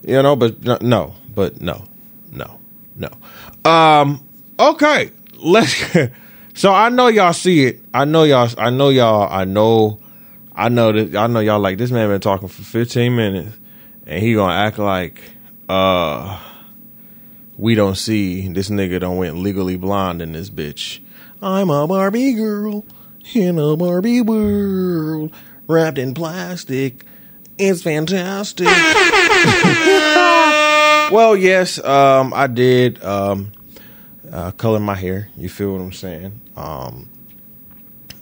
you 0.03 0.21
know, 0.21 0.35
but 0.35 0.63
no- 0.63 1.13
but 1.35 1.61
no, 1.61 1.85
no, 2.31 2.59
no. 2.95 3.69
Um, 3.69 4.25
okay, 4.59 5.11
let's. 5.37 5.83
so 6.53 6.73
I 6.73 6.89
know 6.89 7.07
y'all 7.07 7.33
see 7.33 7.65
it. 7.65 7.81
I 7.93 8.05
know 8.05 8.23
y'all. 8.23 8.49
I 8.57 8.69
know 8.69 8.89
y'all. 8.89 9.31
I 9.31 9.45
know. 9.45 9.99
I 10.55 10.69
know 10.69 10.91
that. 10.91 11.15
I 11.15 11.27
know 11.27 11.39
y'all 11.39 11.59
like 11.59 11.77
this 11.77 11.91
man 11.91 12.09
been 12.09 12.21
talking 12.21 12.47
for 12.47 12.61
15 12.61 13.15
minutes, 13.15 13.55
and 14.05 14.21
he 14.21 14.33
gonna 14.33 14.53
act 14.53 14.77
like 14.79 15.21
uh 15.69 16.39
we 17.57 17.75
don't 17.75 17.95
see 17.95 18.47
this 18.49 18.69
nigga 18.69 18.99
don't 18.99 19.17
went 19.17 19.37
legally 19.37 19.77
blonde 19.77 20.21
in 20.21 20.33
this 20.33 20.49
bitch. 20.49 20.99
I'm 21.41 21.69
a 21.69 21.87
Barbie 21.87 22.33
girl 22.33 22.85
in 23.33 23.59
a 23.59 23.75
Barbie 23.75 24.21
world 24.21 25.33
wrapped 25.67 25.97
in 25.97 26.13
plastic. 26.13 27.05
It's 27.57 27.83
fantastic. 27.83 28.65
well, 31.11 31.35
yes, 31.37 31.83
um, 31.83 32.33
I 32.33 32.47
did 32.47 33.03
um, 33.03 33.51
uh, 34.31 34.51
color 34.51 34.79
my 34.79 34.95
hair. 34.95 35.29
You 35.37 35.49
feel 35.49 35.73
what 35.73 35.81
I'm 35.81 35.93
saying? 35.93 36.41
Um, 36.57 37.09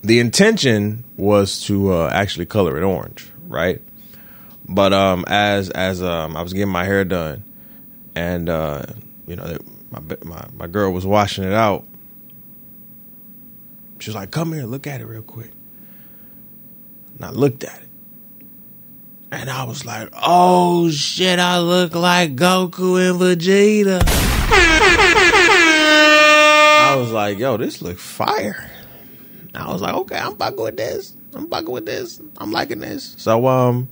the 0.03 0.19
intention 0.19 1.05
was 1.15 1.63
to 1.65 1.93
uh, 1.93 2.09
actually 2.11 2.47
color 2.47 2.77
it 2.77 2.83
orange, 2.83 3.29
right? 3.47 3.81
But 4.71 4.93
um, 4.93 5.25
as 5.27 5.69
as 5.69 6.01
um, 6.01 6.37
I 6.37 6.41
was 6.41 6.53
getting 6.53 6.71
my 6.71 6.85
hair 6.85 7.03
done, 7.03 7.43
and 8.15 8.47
uh, 8.47 8.83
you 9.27 9.35
know, 9.35 9.57
my, 9.91 9.99
my 10.23 10.45
my 10.55 10.67
girl 10.67 10.93
was 10.93 11.05
washing 11.05 11.43
it 11.43 11.51
out. 11.51 11.85
She 13.99 14.09
was 14.09 14.15
like, 14.15 14.31
"Come 14.31 14.53
here, 14.53 14.63
look 14.63 14.87
at 14.87 15.01
it 15.01 15.05
real 15.05 15.23
quick." 15.23 15.51
And 17.17 17.25
I 17.25 17.31
looked 17.31 17.65
at 17.65 17.81
it, 17.81 17.89
and 19.33 19.49
I 19.49 19.65
was 19.65 19.85
like, 19.85 20.07
"Oh 20.13 20.89
shit! 20.89 21.37
I 21.37 21.59
look 21.59 21.93
like 21.93 22.37
Goku 22.37 23.09
and 23.09 23.19
Vegeta." 23.19 24.01
I 26.83 26.95
was 26.97 27.11
like, 27.11 27.39
"Yo, 27.39 27.57
this 27.57 27.81
look 27.81 27.99
fire." 27.99 28.71
I 29.53 29.69
was 29.69 29.81
like, 29.81 29.95
"Okay, 29.95 30.17
I'm 30.17 30.37
fucking 30.37 30.63
with 30.63 30.77
this. 30.77 31.13
I'm 31.33 31.49
fucking 31.49 31.71
with 31.71 31.85
this. 31.85 32.21
I'm 32.37 32.53
liking 32.53 32.79
this." 32.79 33.15
So, 33.17 33.47
um, 33.47 33.89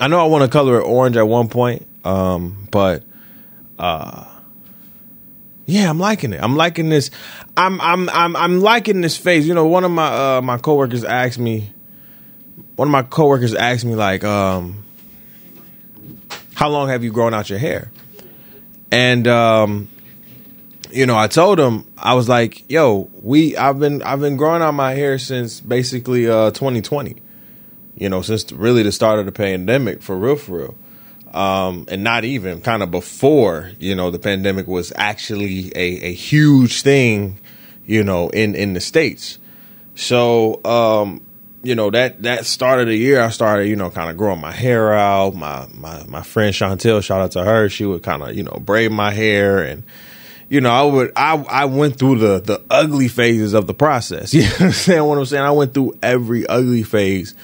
I 0.00 0.08
know 0.08 0.20
I 0.20 0.28
want 0.28 0.44
to 0.44 0.48
color 0.48 0.78
it 0.78 0.84
orange 0.84 1.16
at 1.16 1.26
one 1.26 1.48
point, 1.48 1.86
um, 2.04 2.68
but 2.70 3.02
uh, 3.78 4.24
yeah, 5.66 5.90
I'm 5.90 5.98
liking 5.98 6.32
it. 6.32 6.42
I'm 6.42 6.56
liking 6.56 6.88
this. 6.88 7.10
I'm 7.56 7.80
I'm 7.80 8.08
I'm 8.08 8.36
I'm 8.36 8.60
liking 8.60 9.00
this 9.00 9.16
phase. 9.16 9.46
You 9.46 9.54
know, 9.54 9.66
one 9.66 9.84
of 9.84 9.90
my 9.90 10.36
uh, 10.36 10.42
my 10.42 10.58
coworkers 10.58 11.04
asked 11.04 11.38
me. 11.38 11.72
One 12.76 12.88
of 12.88 12.92
my 12.92 13.02
coworkers 13.02 13.54
asked 13.54 13.84
me 13.84 13.96
like, 13.96 14.22
um, 14.22 14.84
"How 16.54 16.68
long 16.68 16.88
have 16.88 17.02
you 17.02 17.12
grown 17.12 17.34
out 17.34 17.50
your 17.50 17.58
hair?" 17.58 17.90
And 18.92 19.26
um, 19.26 19.88
you 20.90 21.06
know, 21.06 21.18
I 21.18 21.26
told 21.26 21.58
him 21.58 21.84
I 21.98 22.14
was 22.14 22.28
like, 22.28 22.70
"Yo, 22.70 23.10
we 23.20 23.56
I've 23.56 23.78
been 23.78 24.02
I've 24.02 24.20
been 24.20 24.36
growing 24.36 24.62
out 24.62 24.74
my 24.74 24.94
hair 24.94 25.18
since 25.18 25.60
basically 25.60 26.28
uh, 26.28 26.52
2020. 26.52 27.20
You 27.98 28.08
know, 28.08 28.22
since 28.22 28.50
really 28.52 28.82
the 28.82 28.92
start 28.92 29.18
of 29.18 29.26
the 29.26 29.32
pandemic, 29.32 30.02
for 30.02 30.16
real, 30.16 30.36
for 30.36 30.58
real." 30.58 30.74
um, 31.32 31.84
and 31.88 32.02
not 32.02 32.24
even 32.24 32.60
kind 32.60 32.82
of 32.82 32.90
before 32.90 33.70
you 33.78 33.94
know 33.94 34.10
the 34.10 34.18
pandemic 34.18 34.66
was 34.66 34.92
actually 34.96 35.70
a, 35.74 36.06
a 36.06 36.12
huge 36.12 36.82
thing, 36.82 37.38
you 37.86 38.02
know, 38.02 38.28
in 38.30 38.54
in 38.54 38.72
the 38.72 38.80
states. 38.80 39.38
So 39.94 40.64
um, 40.64 41.22
you 41.62 41.74
know 41.74 41.90
that 41.90 42.22
that 42.22 42.46
start 42.46 42.80
of 42.80 42.86
the 42.86 42.96
year, 42.96 43.20
I 43.20 43.30
started 43.30 43.68
you 43.68 43.76
know 43.76 43.90
kind 43.90 44.10
of 44.10 44.16
growing 44.16 44.40
my 44.40 44.52
hair 44.52 44.92
out. 44.94 45.34
My 45.34 45.66
my 45.74 46.04
my 46.06 46.22
friend 46.22 46.54
Chantel, 46.54 47.02
shout 47.02 47.20
out 47.20 47.32
to 47.32 47.44
her, 47.44 47.68
she 47.68 47.84
would 47.84 48.02
kind 48.02 48.22
of 48.22 48.34
you 48.34 48.44
know 48.44 48.58
braid 48.60 48.92
my 48.92 49.12
hair 49.12 49.62
and. 49.62 49.82
You 50.50 50.62
know, 50.62 50.70
I 50.70 50.82
would 50.82 51.12
I 51.14 51.34
I 51.36 51.64
went 51.66 51.98
through 51.98 52.20
the 52.20 52.40
the 52.40 52.62
ugly 52.70 53.08
phases 53.08 53.52
of 53.52 53.66
the 53.66 53.74
process. 53.74 54.32
You 54.34 54.44
understand 54.44 55.06
what 55.06 55.18
I'm 55.18 55.26
saying? 55.26 55.44
I 55.44 55.50
went 55.50 55.74
through 55.74 55.98
every 56.02 56.46
ugly 56.46 56.84
phase 56.84 57.34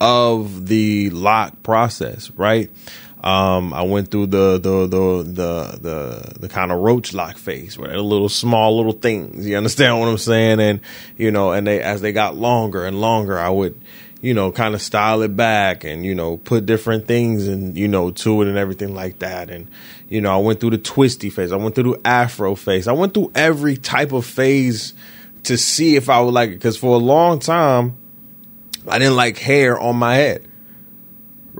of 0.00 0.66
the 0.66 1.10
lock 1.10 1.62
process, 1.62 2.30
right? 2.32 2.70
Um, 3.22 3.74
I 3.74 3.82
went 3.82 4.10
through 4.10 4.26
the 4.26 4.52
the 4.58 4.86
the 4.86 5.22
the 5.22 5.78
the, 5.78 6.38
the 6.40 6.48
kind 6.48 6.72
of 6.72 6.78
roach 6.78 7.12
lock 7.12 7.36
phase 7.36 7.76
where 7.76 7.88
they're 7.88 8.00
little 8.00 8.30
small 8.30 8.78
little 8.78 8.92
things. 8.92 9.46
You 9.46 9.58
understand 9.58 10.00
what 10.00 10.08
I'm 10.08 10.16
saying? 10.18 10.58
And 10.60 10.80
you 11.18 11.30
know, 11.30 11.52
and 11.52 11.66
they 11.66 11.82
as 11.82 12.00
they 12.00 12.12
got 12.12 12.36
longer 12.36 12.86
and 12.86 12.98
longer, 12.98 13.38
I 13.38 13.50
would 13.50 13.78
you 14.22 14.32
know 14.32 14.50
kind 14.52 14.74
of 14.74 14.80
style 14.80 15.20
it 15.20 15.36
back 15.36 15.84
and 15.84 16.04
you 16.04 16.14
know 16.14 16.38
put 16.38 16.64
different 16.64 17.06
things 17.06 17.46
and 17.46 17.76
you 17.76 17.88
know 17.88 18.10
to 18.10 18.40
it 18.40 18.48
and 18.48 18.56
everything 18.56 18.94
like 18.94 19.18
that. 19.18 19.50
And 19.50 19.68
you 20.08 20.22
know, 20.22 20.32
I 20.32 20.38
went 20.38 20.60
through 20.60 20.70
the 20.70 20.78
twisty 20.78 21.28
phase. 21.28 21.52
I 21.52 21.56
went 21.56 21.74
through 21.74 21.92
the 21.92 22.00
afro 22.06 22.54
phase. 22.54 22.88
I 22.88 22.92
went 22.92 23.12
through 23.12 23.32
every 23.34 23.76
type 23.76 24.12
of 24.12 24.24
phase 24.24 24.94
to 25.42 25.58
see 25.58 25.96
if 25.96 26.08
I 26.08 26.20
would 26.22 26.32
like 26.32 26.50
it 26.50 26.54
because 26.54 26.78
for 26.78 26.94
a 26.94 26.98
long 26.98 27.38
time 27.38 27.98
I 28.90 28.98
didn't 28.98 29.16
like 29.16 29.38
hair 29.38 29.78
on 29.78 29.96
my 29.96 30.16
head 30.16 30.46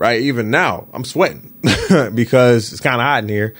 right? 0.01 0.21
Even 0.21 0.49
now, 0.49 0.87
I'm 0.93 1.03
sweating 1.03 1.53
because 2.13 2.71
it's 2.71 2.81
kind 2.81 2.95
of 2.95 3.05
hot 3.05 3.23
in 3.23 3.29
here. 3.29 3.53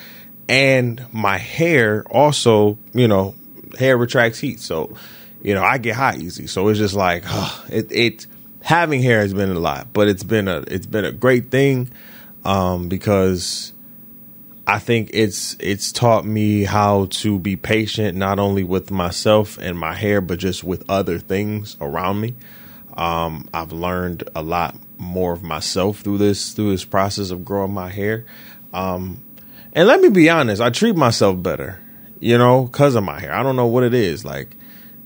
And 0.50 1.06
my 1.12 1.38
hair 1.38 2.04
also, 2.10 2.80
you 2.94 3.08
know, 3.08 3.36
hair 3.78 3.96
retracts 3.96 4.40
heat. 4.40 4.60
So, 4.60 4.96
you 5.44 5.54
know, 5.54 5.64
I 5.64 5.78
get 5.78 5.96
hot 5.96 6.18
easy. 6.18 6.48
So 6.48 6.68
it's 6.70 6.80
just 6.80 6.96
like, 6.96 7.24
oh, 7.28 7.66
it, 7.70 7.92
it, 7.92 8.28
having 8.62 9.04
hair 9.04 9.20
has 9.20 9.34
been 9.34 9.52
a 9.52 9.60
lot, 9.60 9.94
but 9.94 10.08
it's 10.08 10.24
been 10.24 10.48
a, 10.48 10.64
it's 10.68 10.88
been 10.88 11.06
a 11.06 11.12
great 11.12 11.52
thing, 11.52 11.92
um, 12.44 12.90
because 12.90 13.72
I 14.66 14.80
think 14.80 15.12
it's, 15.14 15.56
it's 15.60 15.92
taught 15.92 16.26
me 16.26 16.64
how 16.64 17.06
to 17.12 17.38
be 17.38 17.56
patient, 17.56 18.18
not 18.18 18.40
only 18.40 18.64
with 18.64 18.90
myself 18.90 19.58
and 19.60 19.78
my 19.78 19.94
hair, 19.94 20.22
but 20.22 20.40
just 20.40 20.64
with 20.64 20.90
other 20.90 21.20
things 21.20 21.78
around 21.80 22.20
me. 22.20 22.34
Um, 22.96 23.48
I've 23.54 23.72
learned 23.72 24.30
a 24.36 24.42
lot 24.42 24.76
more 24.98 25.34
of 25.34 25.42
myself 25.42 26.00
through 26.00 26.20
this 26.20 26.54
through 26.54 26.72
this 26.72 26.86
process 26.86 27.32
of 27.32 27.44
growing 27.44 27.74
my 27.74 27.90
hair. 27.90 28.26
Um, 28.74 29.24
and 29.74 29.88
let 29.88 30.02
me 30.02 30.10
be 30.10 30.30
honest, 30.30 30.62
I 30.62 30.70
treat 30.70 30.96
myself 30.96 31.42
better, 31.42 31.80
you 32.20 32.38
know, 32.38 32.64
because 32.64 32.96
of 32.96 33.04
my 33.04 33.20
hair. 33.20 33.34
I 33.34 33.44
don't 33.44 33.56
know 33.56 33.68
what 33.68 33.84
it 33.84 33.94
is, 33.94 34.26
like, 34.26 34.56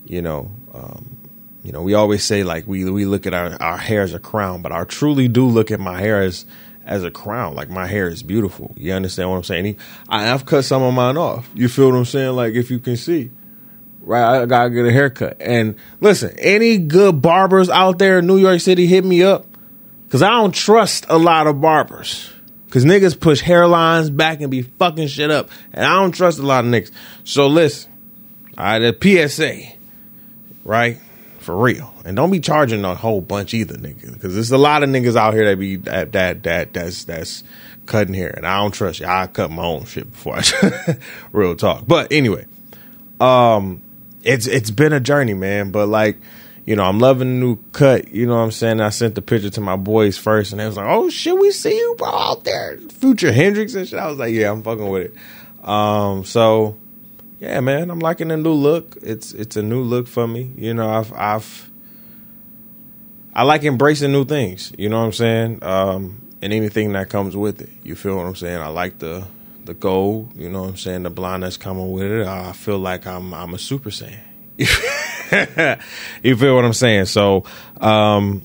you 0.06 0.22
know, 0.22 0.52
um, 0.74 1.18
you 1.64 1.72
know, 1.72 1.82
we 1.82 1.94
always 1.94 2.24
say 2.24 2.44
like 2.44 2.68
we 2.68 2.90
we 2.90 3.06
look 3.06 3.26
at 3.26 3.34
our, 3.34 3.62
our 3.62 3.78
hair 3.78 4.02
as 4.02 4.14
a 4.14 4.20
crown, 4.20 4.62
but 4.62 4.72
I 4.72 4.84
truly 4.84 5.28
do 5.28 5.48
look 5.48 5.72
at 5.72 5.80
my 5.80 6.00
hair 6.00 6.22
as 6.22 6.46
as 6.86 7.04
a 7.04 7.12
crown. 7.12 7.56
Like 7.56 7.70
my 7.70 7.88
hair 7.88 8.08
is 8.08 8.22
beautiful. 8.22 8.74
You 8.78 8.94
understand 8.94 9.30
what 9.30 9.38
I'm 9.38 9.44
saying? 9.44 9.78
I 10.08 10.24
have 10.24 10.46
cut 10.46 10.64
some 10.64 10.84
of 10.84 10.94
mine 10.94 11.18
off. 11.18 11.50
You 11.56 11.68
feel 11.68 11.90
what 11.90 11.98
I'm 11.98 12.06
saying? 12.06 12.36
Like 12.36 12.54
if 12.54 12.70
you 12.70 12.80
can 12.80 12.98
see 12.98 13.32
right? 14.06 14.42
I 14.42 14.46
gotta 14.46 14.70
get 14.70 14.86
a 14.86 14.92
haircut. 14.92 15.38
And 15.40 15.76
listen, 16.00 16.36
any 16.38 16.78
good 16.78 17.22
barbers 17.22 17.70
out 17.70 18.00
there 18.00 18.20
in 18.20 18.28
New 18.28 18.38
York 18.38 18.62
City, 18.62 18.86
hit 18.86 19.04
me 19.04 19.24
up. 19.24 19.46
Cause 20.10 20.22
I 20.22 20.30
don't 20.30 20.54
trust 20.54 21.06
a 21.10 21.18
lot 21.18 21.48
of 21.48 21.60
barbers. 21.60 22.32
Cause 22.70 22.86
niggas 22.86 23.20
push 23.20 23.42
hairlines 23.42 24.16
back 24.16 24.42
and 24.42 24.52
be 24.52 24.62
fucking 24.62 25.08
shit 25.08 25.32
up. 25.32 25.50
And 25.74 25.86
I 25.86 26.00
don't 26.00 26.12
trust 26.12 26.40
a 26.40 26.44
lot 26.44 26.64
of 26.64 26.72
niggas. 26.72 26.92
So 27.24 27.48
listen, 27.48 27.92
right, 28.58 28.80
the 28.80 29.28
PSA, 29.28 29.76
right? 30.64 31.00
For 31.40 31.56
real. 31.56 31.94
And 32.06 32.16
don't 32.16 32.32
be 32.32 32.40
charging 32.40 32.86
a 32.86 32.96
whole 32.96 33.22
bunch 33.22 33.54
either, 33.54 33.76
nigga. 33.76 34.20
Cause 34.22 34.34
there's 34.34 34.52
a 34.52 34.58
lot 34.58 34.84
of 34.84 34.90
niggas 34.90 35.16
out 35.16 35.34
here 35.34 35.46
that 35.46 35.60
be 35.60 35.78
that 35.78 36.12
that 36.14 36.44
that 36.44 36.74
that's 36.74 37.04
that's 37.06 37.44
cutting 37.86 38.14
hair. 38.14 38.34
And 38.36 38.46
I 38.46 38.62
don't 38.62 38.74
trust 38.74 39.00
you. 39.00 39.08
I 39.08 39.28
cut 39.28 39.52
my 39.52 39.64
own 39.64 39.86
shit 39.86 40.10
before 40.12 40.38
I 40.38 40.98
real 41.32 41.56
talk. 41.56 41.86
But 41.88 42.12
anyway, 42.12 42.46
um, 43.20 43.82
it's 44.26 44.48
it's 44.48 44.72
been 44.72 44.92
a 44.92 45.00
journey, 45.00 45.34
man. 45.34 45.72
But 45.72 45.88
like, 45.88 46.18
you 46.66 46.76
know, 46.76 46.84
I'm 46.84 47.00
loving 47.00 47.40
the 47.40 47.46
new 47.46 47.58
cut. 47.72 48.10
You 48.10 48.26
know 48.26 48.36
what 48.36 48.42
I'm 48.42 48.52
saying? 48.52 48.82
I 48.82 48.90
sent 48.90 49.16
the 49.16 49.22
picture 49.22 49.50
to 49.52 49.62
my 49.62 49.78
boys 49.78 50.18
first, 50.18 50.52
and 50.52 50.60
they 50.60 50.66
was 50.66 50.76
like, 50.76 50.88
"Oh 50.88 51.10
shit, 51.10 51.38
we 51.38 51.52
see 51.52 51.76
you, 51.78 51.96
bro, 51.98 52.10
out 52.10 52.44
there, 52.44 52.78
Future 52.78 53.32
Hendrix 53.32 53.76
and 53.76 53.88
shit." 53.88 54.00
I 54.00 54.08
was 54.08 54.18
like, 54.18 54.34
"Yeah, 54.34 54.52
I'm 54.52 54.64
fucking 54.64 54.90
with 54.90 55.14
it." 55.14 55.68
Um, 55.68 56.26
so 56.26 56.78
yeah, 57.40 57.60
man, 57.60 57.90
I'm 57.90 58.00
liking 58.00 58.30
the 58.30 58.38
new 58.38 58.54
look. 58.54 58.98
It's 59.02 59.34
it's 59.34 59.56
a 59.56 59.64
new 59.64 59.82
look 59.82 60.08
for 60.08 60.28
me. 60.28 60.52
You 60.58 60.74
know, 60.74 60.90
I've 60.90 61.14
I've 61.14 61.70
I 63.34 63.44
like 63.44 63.64
embracing 63.64 64.12
new 64.12 64.26
things. 64.26 64.74
You 64.78 64.90
know 64.90 65.00
what 65.00 65.06
I'm 65.06 65.12
saying? 65.14 65.64
Um, 65.64 66.22
and 66.42 66.54
anything 66.54 66.94
that 66.94 67.10
comes 67.10 67.36
with 67.36 67.62
it. 67.62 67.70
You 67.84 67.96
feel 67.96 68.18
what 68.18 68.26
I'm 68.26 68.36
saying? 68.36 68.62
I 68.62 68.68
like 68.68 69.00
the 69.00 69.26
the 69.66 69.74
gold, 69.74 70.32
you 70.36 70.50
know 70.50 70.62
what 70.62 70.70
I'm 70.70 70.78
saying, 70.78 71.04
the 71.04 71.10
blonde 71.10 71.44
that's 71.44 71.58
coming 71.58 71.92
with 71.92 72.12
it. 72.12 72.28
I 72.28 72.54
feel 72.54 72.80
like 72.80 73.08
I'm 73.08 73.34
I'm 73.34 73.54
a 73.54 73.58
super 73.58 73.90
saiyan. 73.90 74.20
you 76.24 76.38
feel 76.38 76.56
what 76.56 76.64
I'm 76.64 76.74
saying? 76.74 77.06
So, 77.06 77.44
um, 77.82 78.42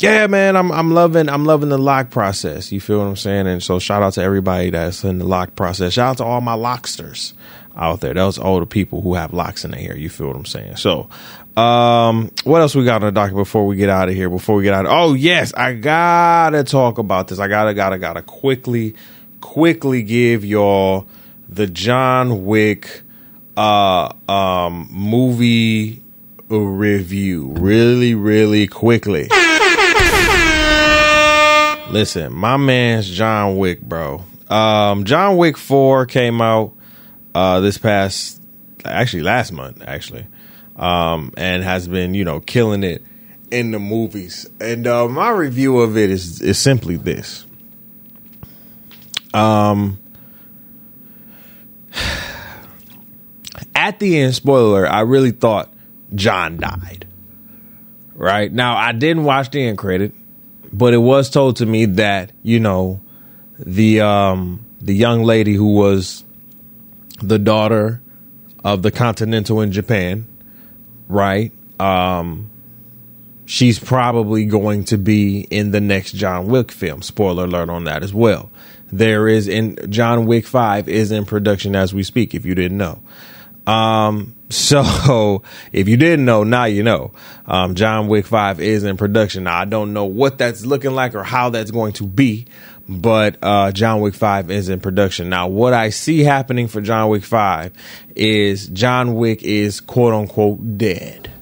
yeah, 0.00 0.26
man, 0.26 0.56
I'm 0.56 0.70
I'm 0.70 0.92
loving 0.92 1.28
I'm 1.28 1.44
loving 1.44 1.70
the 1.70 1.78
lock 1.78 2.10
process. 2.10 2.70
You 2.72 2.80
feel 2.80 2.98
what 2.98 3.06
I'm 3.06 3.16
saying? 3.16 3.46
And 3.46 3.62
so 3.62 3.78
shout 3.78 4.02
out 4.02 4.14
to 4.14 4.22
everybody 4.22 4.70
that's 4.70 5.04
in 5.04 5.18
the 5.18 5.24
lock 5.24 5.54
process. 5.56 5.94
Shout 5.94 6.10
out 6.10 6.16
to 6.18 6.24
all 6.24 6.40
my 6.40 6.54
locksters 6.54 7.34
out 7.76 8.00
there. 8.00 8.14
Those 8.14 8.38
all 8.38 8.60
the 8.60 8.66
people 8.66 9.00
who 9.00 9.14
have 9.14 9.32
locks 9.32 9.64
in 9.64 9.70
their 9.70 9.80
hair. 9.80 9.96
You 9.96 10.10
feel 10.10 10.26
what 10.28 10.36
I'm 10.36 10.44
saying? 10.44 10.76
So, 10.76 11.08
um, 11.56 12.30
what 12.44 12.60
else 12.60 12.74
we 12.74 12.84
got 12.84 13.02
on 13.02 13.12
the 13.14 13.20
docket 13.20 13.34
before 13.34 13.66
we 13.66 13.76
get 13.76 13.88
out 13.88 14.08
of 14.08 14.14
here? 14.14 14.28
Before 14.30 14.56
we 14.56 14.64
get 14.64 14.74
out, 14.74 14.86
of, 14.86 14.92
oh 14.92 15.14
yes, 15.14 15.52
I 15.54 15.74
gotta 15.74 16.62
talk 16.62 16.98
about 16.98 17.28
this. 17.28 17.38
I 17.38 17.48
gotta 17.48 17.74
gotta 17.74 17.98
gotta 17.98 18.22
quickly 18.22 18.94
quickly 19.40 20.02
give 20.02 20.44
y'all 20.44 21.06
the 21.48 21.66
John 21.66 22.44
Wick 22.44 23.02
uh, 23.56 24.12
um, 24.28 24.88
movie 24.90 26.02
review 26.48 27.52
really, 27.58 28.14
really 28.14 28.66
quickly. 28.66 29.28
Listen, 31.90 32.32
my 32.34 32.56
man's 32.56 33.08
John 33.08 33.56
Wick, 33.56 33.80
bro. 33.80 34.22
Um, 34.48 35.04
John 35.04 35.36
Wick 35.36 35.56
Four 35.56 36.06
came 36.06 36.40
out 36.40 36.72
uh, 37.34 37.60
this 37.60 37.78
past, 37.78 38.40
actually 38.84 39.22
last 39.22 39.52
month, 39.52 39.82
actually, 39.86 40.26
um, 40.76 41.32
and 41.36 41.62
has 41.62 41.88
been 41.88 42.14
you 42.14 42.24
know 42.24 42.40
killing 42.40 42.84
it 42.84 43.02
in 43.50 43.70
the 43.70 43.78
movies. 43.78 44.48
And 44.60 44.86
uh, 44.86 45.08
my 45.08 45.30
review 45.30 45.80
of 45.80 45.96
it 45.96 46.10
is 46.10 46.40
is 46.40 46.58
simply 46.58 46.96
this. 46.96 47.46
Um, 49.34 49.98
at 53.74 53.98
the 53.98 54.18
end, 54.18 54.34
spoiler, 54.34 54.86
I 54.86 55.00
really 55.00 55.30
thought 55.30 55.72
John 56.14 56.56
died. 56.56 57.06
Right 58.14 58.52
now, 58.52 58.76
I 58.76 58.92
didn't 58.92 59.24
watch 59.24 59.50
the 59.50 59.62
end 59.66 59.78
credit, 59.78 60.12
but 60.72 60.92
it 60.92 60.98
was 60.98 61.30
told 61.30 61.56
to 61.56 61.66
me 61.66 61.84
that 61.86 62.32
you 62.42 62.58
know 62.58 63.00
the 63.58 64.00
um 64.00 64.64
the 64.80 64.94
young 64.94 65.22
lady 65.22 65.54
who 65.54 65.74
was 65.74 66.24
the 67.22 67.38
daughter 67.38 68.00
of 68.64 68.82
the 68.82 68.90
Continental 68.90 69.60
in 69.60 69.72
Japan, 69.72 70.26
right? 71.08 71.52
Um, 71.78 72.50
she's 73.48 73.78
probably 73.78 74.44
going 74.44 74.84
to 74.84 74.98
be 74.98 75.40
in 75.50 75.70
the 75.70 75.80
next 75.80 76.12
John 76.12 76.48
Wick 76.48 76.70
film. 76.70 77.00
Spoiler 77.00 77.44
alert 77.44 77.70
on 77.70 77.84
that 77.84 78.02
as 78.02 78.12
well. 78.12 78.50
There 78.92 79.26
is 79.26 79.48
in 79.48 79.78
John 79.90 80.26
Wick 80.26 80.46
5 80.46 80.86
is 80.86 81.10
in 81.10 81.24
production 81.24 81.74
as 81.74 81.94
we 81.94 82.02
speak, 82.02 82.34
if 82.34 82.44
you 82.44 82.54
didn't 82.54 82.76
know. 82.76 83.00
Um, 83.66 84.34
so 84.50 85.42
if 85.72 85.88
you 85.88 85.96
didn't 85.96 86.26
know, 86.26 86.44
now 86.44 86.66
you 86.66 86.82
know. 86.82 87.12
Um, 87.46 87.74
John 87.74 88.08
Wick 88.08 88.26
5 88.26 88.60
is 88.60 88.84
in 88.84 88.98
production. 88.98 89.44
Now, 89.44 89.58
I 89.58 89.64
don't 89.64 89.94
know 89.94 90.04
what 90.04 90.36
that's 90.36 90.66
looking 90.66 90.92
like 90.92 91.14
or 91.14 91.24
how 91.24 91.48
that's 91.48 91.70
going 91.70 91.94
to 91.94 92.06
be, 92.06 92.46
but 92.86 93.38
uh, 93.40 93.72
John 93.72 94.02
Wick 94.02 94.14
5 94.14 94.50
is 94.50 94.68
in 94.68 94.80
production. 94.80 95.30
Now, 95.30 95.48
what 95.48 95.72
I 95.72 95.88
see 95.88 96.20
happening 96.20 96.68
for 96.68 96.82
John 96.82 97.08
Wick 97.08 97.24
5 97.24 97.72
is 98.14 98.66
John 98.68 99.14
Wick 99.14 99.42
is 99.42 99.80
quote 99.80 100.12
unquote 100.12 100.76
dead. 100.76 101.32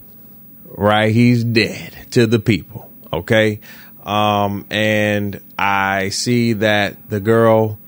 Right? 0.76 1.12
He's 1.12 1.42
dead 1.42 1.96
to 2.12 2.26
the 2.26 2.38
people. 2.38 2.90
Okay? 3.12 3.60
Um, 4.04 4.66
and 4.70 5.40
I 5.58 6.10
see 6.10 6.52
that 6.54 7.10
the 7.10 7.18
girl 7.18 7.78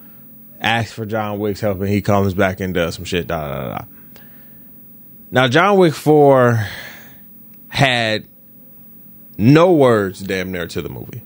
asks 0.61 0.93
for 0.93 1.07
John 1.07 1.39
Wick's 1.39 1.61
help 1.61 1.81
and 1.81 1.89
he 1.89 2.01
comes 2.03 2.35
back 2.35 2.61
and 2.61 2.75
does 2.75 2.97
some 2.97 3.05
shit. 3.05 3.29
Da, 3.29 3.47
da, 3.47 3.61
da, 3.61 3.79
da. 3.79 3.85
Now, 5.31 5.47
John 5.47 5.79
Wick 5.79 5.95
4 5.95 6.67
had 7.69 8.27
no 9.37 9.73
words 9.73 10.21
damn 10.21 10.51
near 10.51 10.67
to 10.67 10.83
the 10.83 10.89
movie. 10.89 11.23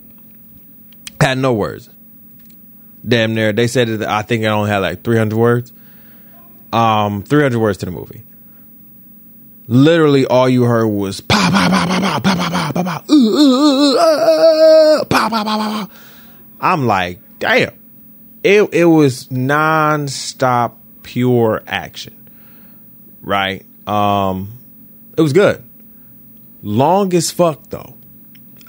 Had 1.19 1.37
no 1.37 1.53
words. 1.53 1.89
Damn 3.05 3.33
near. 3.33 3.53
They 3.53 3.67
said 3.67 3.87
that 3.87 4.07
I 4.07 4.21
think 4.21 4.43
it 4.43 4.47
only 4.47 4.69
had 4.69 4.79
like 4.79 5.03
300 5.03 5.35
words. 5.35 5.73
Um, 6.71 7.23
300 7.23 7.59
words 7.59 7.77
to 7.79 7.85
the 7.85 7.91
movie. 7.91 8.23
Literally, 9.67 10.25
all 10.25 10.49
you 10.49 10.63
heard 10.63 10.87
was 10.87 11.21
pow, 11.21 11.49
pow, 11.49 11.69
pow, 11.69 11.85
pow, 11.85 11.99
uh, 11.99 12.75
uh, 12.75 12.99
uh, 14.99 15.05
pow, 15.05 15.29
pow, 15.29 15.43
pow, 15.43 15.43
pow, 15.43 15.85
pow. 15.85 15.89
I'm 16.59 16.85
like, 16.85 17.19
damn. 17.39 17.73
It, 18.43 18.73
it 18.73 18.85
was 18.85 19.31
non-stop 19.31 20.77
pure 21.03 21.63
action. 21.65 22.29
Right? 23.21 23.65
Um, 23.87 24.59
it 25.17 25.21
was 25.21 25.33
good. 25.33 25.63
Long 26.61 27.13
as 27.13 27.31
fuck 27.31 27.69
though. 27.69 27.95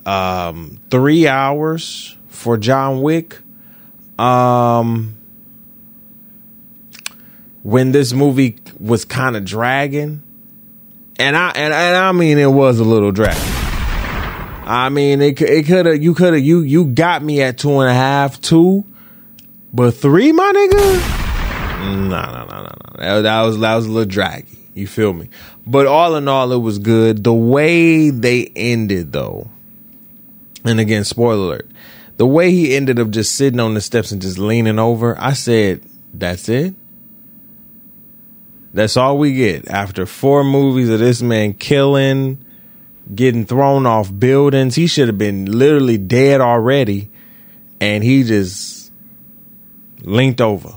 Um, 0.07 0.80
three 0.90 1.26
hours 1.26 2.16
for 2.28 2.57
John 2.57 3.02
Wick. 3.02 3.38
Um, 4.18 5.16
when 7.62 7.92
this 7.92 8.12
movie 8.12 8.57
was 8.78 9.04
kind 9.04 9.37
of 9.37 9.44
dragging, 9.44 10.22
and 11.18 11.37
I 11.37 11.50
and, 11.50 11.72
and 11.72 11.96
I 11.96 12.12
mean 12.12 12.38
it 12.38 12.50
was 12.50 12.79
a 12.79 12.85
little 12.85 13.12
drag. 13.12 13.37
I 14.66 14.88
mean 14.88 15.20
it 15.20 15.40
it 15.40 15.66
could 15.66 15.87
have 15.87 16.03
you 16.03 16.14
could 16.14 16.35
have 16.35 16.42
you 16.42 16.61
you 16.61 16.87
got 16.87 17.22
me 17.22 17.42
at 17.42 17.59
two 17.59 17.81
and 17.81 17.90
a 17.90 17.94
half 17.94 18.40
two, 18.40 18.85
but 19.72 19.92
three, 19.92 20.33
my 20.33 20.53
nigga. 20.55 21.20
No 21.85 22.09
no 22.09 22.33
no 22.33 22.46
no 22.46 22.62
no. 22.62 22.98
That, 22.98 23.22
that 23.22 23.42
was 23.42 23.59
that 23.61 23.74
was 23.77 23.87
a 23.87 23.90
little 23.90 24.11
draggy. 24.11 24.59
You 24.74 24.88
feel 24.88 25.12
me? 25.12 25.29
But 25.66 25.87
all 25.87 26.16
in 26.16 26.27
all, 26.29 26.53
it 26.53 26.59
was 26.59 26.79
good. 26.79 27.22
The 27.22 27.33
way 27.33 28.11
they 28.11 28.50
ended, 28.57 29.12
though, 29.12 29.48
and 30.64 30.81
again, 30.81 31.05
spoiler 31.05 31.44
alert, 31.44 31.70
the 32.16 32.27
way 32.27 32.50
he 32.50 32.74
ended 32.74 32.98
up 32.98 33.11
just 33.11 33.37
sitting 33.37 33.61
on 33.61 33.74
the 33.74 33.81
steps 33.81 34.11
and 34.11 34.20
just 34.20 34.37
leaning 34.37 34.81
over, 34.81 35.16
I 35.18 35.33
said, 35.33 35.83
that's 36.12 36.48
it. 36.48 36.74
That's 38.74 38.96
all 38.96 39.18
we 39.18 39.34
get 39.34 39.68
after 39.68 40.04
four 40.04 40.42
movies 40.42 40.90
of 40.90 40.98
this 40.98 41.22
man 41.22 41.54
killing, 41.54 42.44
getting 43.14 43.46
thrown 43.46 43.87
off 43.87 44.10
buildings. 44.18 44.74
He 44.74 44.88
should 44.88 45.06
have 45.06 45.16
been 45.16 45.46
literally 45.46 45.96
dead 45.96 46.40
already, 46.40 47.08
and 47.80 48.02
he 48.02 48.24
just 48.24 48.90
linked 50.00 50.40
over. 50.40 50.74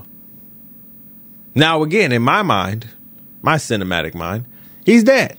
Now, 1.56 1.82
again, 1.82 2.12
in 2.12 2.22
my 2.22 2.42
mind, 2.42 2.88
my 3.42 3.56
cinematic 3.56 4.14
mind, 4.14 4.44
he's 4.86 5.02
dead. 5.02 5.36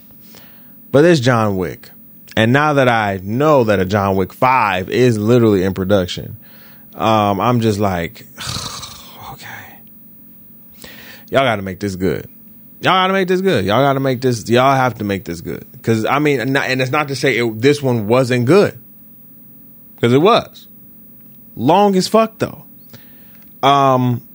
But 0.92 1.04
there's 1.04 1.22
John 1.22 1.56
Wick. 1.56 1.90
And 2.36 2.52
now 2.52 2.74
that 2.74 2.90
I 2.90 3.22
know 3.24 3.64
that 3.64 3.80
a 3.80 3.86
John 3.86 4.18
Wick 4.18 4.34
5 4.34 4.90
is 4.90 5.18
literally 5.18 5.64
in 5.64 5.74
production, 5.74 6.36
um, 6.94 7.40
I'm 7.40 7.62
just 7.62 7.80
like, 7.80 8.26
okay. 9.32 9.80
Y'all 11.30 11.44
got 11.44 11.56
to 11.56 11.62
make 11.62 11.80
this 11.80 11.96
good. 11.96 12.30
Y'all 12.82 12.94
got 12.94 13.08
to 13.08 13.14
make 13.14 13.28
this 13.28 13.42
good. 13.42 13.66
Y'all 13.66 13.84
got 13.84 13.94
to 13.94 14.00
make 14.00 14.22
this, 14.22 14.50
y'all 14.50 14.76
have 14.76 14.96
to 14.96 15.04
make 15.04 15.26
this 15.26 15.42
good. 15.42 15.70
Because, 15.72 16.06
I 16.06 16.20
mean, 16.20 16.40
and 16.40 16.82
it's 16.82 16.92
not 16.92 17.10
to 17.10 17.16
say 17.16 17.38
it, 17.38 17.62
this 17.62 17.82
one 17.82 18.08
wasn't 18.08 18.46
good. 18.46 18.80
Because 19.96 20.14
it 20.14 20.20
was. 20.20 20.68
Long 21.56 21.96
as 21.98 22.08
fuck, 22.08 22.40
though. 22.40 22.66
Um, 23.62 24.26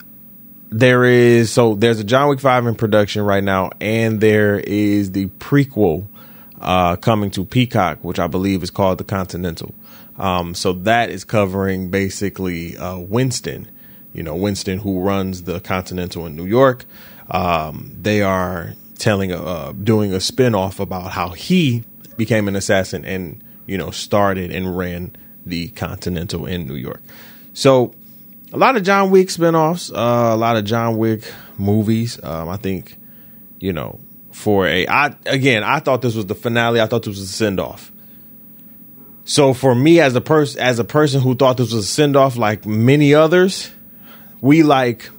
there 0.75 1.05
is 1.05 1.53
so 1.53 1.77
there's 1.77 2.01
a 2.01 2.05
John 2.05 2.29
Wick 2.29 2.41
five 2.41 2.67
in 2.67 2.75
production 2.75 3.23
right 3.23 3.45
now, 3.45 3.71
and 3.81 4.21
there 4.21 4.59
is 4.59 5.13
the 5.13 5.27
prequel 5.27 6.07
uh, 6.61 6.97
coming 6.97 7.31
to 7.31 7.45
Peacock, 7.45 8.03
which 8.03 8.19
I 8.19 8.27
believe 8.27 8.63
is 8.63 8.71
called 8.71 8.99
the 8.99 9.05
Continental. 9.05 9.73
Um, 10.19 10.55
so 10.55 10.73
that 10.73 11.11
is 11.11 11.25
covering 11.25 11.91
basically 11.91 12.77
uh, 12.77 12.99
Winston. 12.99 13.69
You 14.13 14.23
know, 14.23 14.35
Winston 14.35 14.79
who 14.81 15.01
runs 15.01 15.45
the 15.45 15.61
Continental 15.61 16.27
in 16.27 16.37
New 16.37 16.47
York. 16.47 16.85
Um, 17.31 17.97
they 18.01 18.23
are 18.23 18.75
telling 18.99 19.33
uh, 19.33 19.73
doing 19.73 20.13
a 20.13 20.19
spinoff 20.19 20.79
about 20.81 21.13
how 21.13 21.31
he 21.31 21.85
became 22.17 22.49
an 22.49 22.57
assassin 22.57 23.05
and 23.05 23.43
you 23.67 23.77
know 23.77 23.91
started 23.91 24.51
and 24.51 24.77
ran 24.77 25.17
the 25.47 25.69
Continental 25.69 26.47
in 26.47 26.67
New 26.67 26.75
York. 26.75 27.03
So 27.53 27.95
a 28.53 28.59
lot 28.59 28.77
of 28.77 28.83
John 28.83 29.11
Wick 29.11 29.29
spinoffs, 29.29 29.93
uh, 29.93 30.35
a 30.35 30.37
lot 30.37 30.57
of 30.57 30.65
John 30.65 30.97
Wick 30.97 31.31
movies. 31.59 32.23
Um, 32.23 32.49
I 32.49 32.57
think, 32.57 32.97
you 33.59 33.73
know, 33.73 33.99
for 34.33 34.67
a 34.67 34.87
I 34.87 35.15
again, 35.27 35.65
I 35.65 35.81
thought 35.81 36.03
this 36.03 36.15
was 36.15 36.27
the 36.27 36.35
finale. 36.35 36.81
I 36.81 36.87
thought 36.87 37.03
this 37.03 37.19
was 37.19 37.21
a 37.21 37.27
send 37.27 37.61
off. 37.61 37.93
So 39.25 39.55
for 39.55 39.75
me 39.75 40.01
as 40.01 40.15
a 40.15 40.21
person 40.21 40.61
as 40.61 40.79
a 40.79 40.85
person 40.85 41.21
who 41.21 41.35
thought 41.35 41.57
this 41.57 41.73
was 41.73 41.85
a 41.85 41.89
send 41.89 42.17
off 42.17 42.37
like 42.37 42.67
many 42.67 43.15
others, 43.15 43.71
we 44.41 44.63
like 44.63 45.11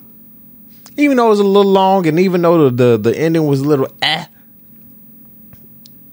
even 0.97 1.17
though 1.17 1.27
it 1.27 1.29
was 1.29 1.39
a 1.39 1.43
little 1.43 1.71
long 1.71 2.07
and 2.07 2.19
even 2.19 2.41
though 2.41 2.69
the 2.69 2.97
the, 2.97 2.97
the 3.09 3.17
ending 3.17 3.47
was 3.47 3.61
a 3.61 3.65
little 3.65 3.87
eh, 4.01 4.25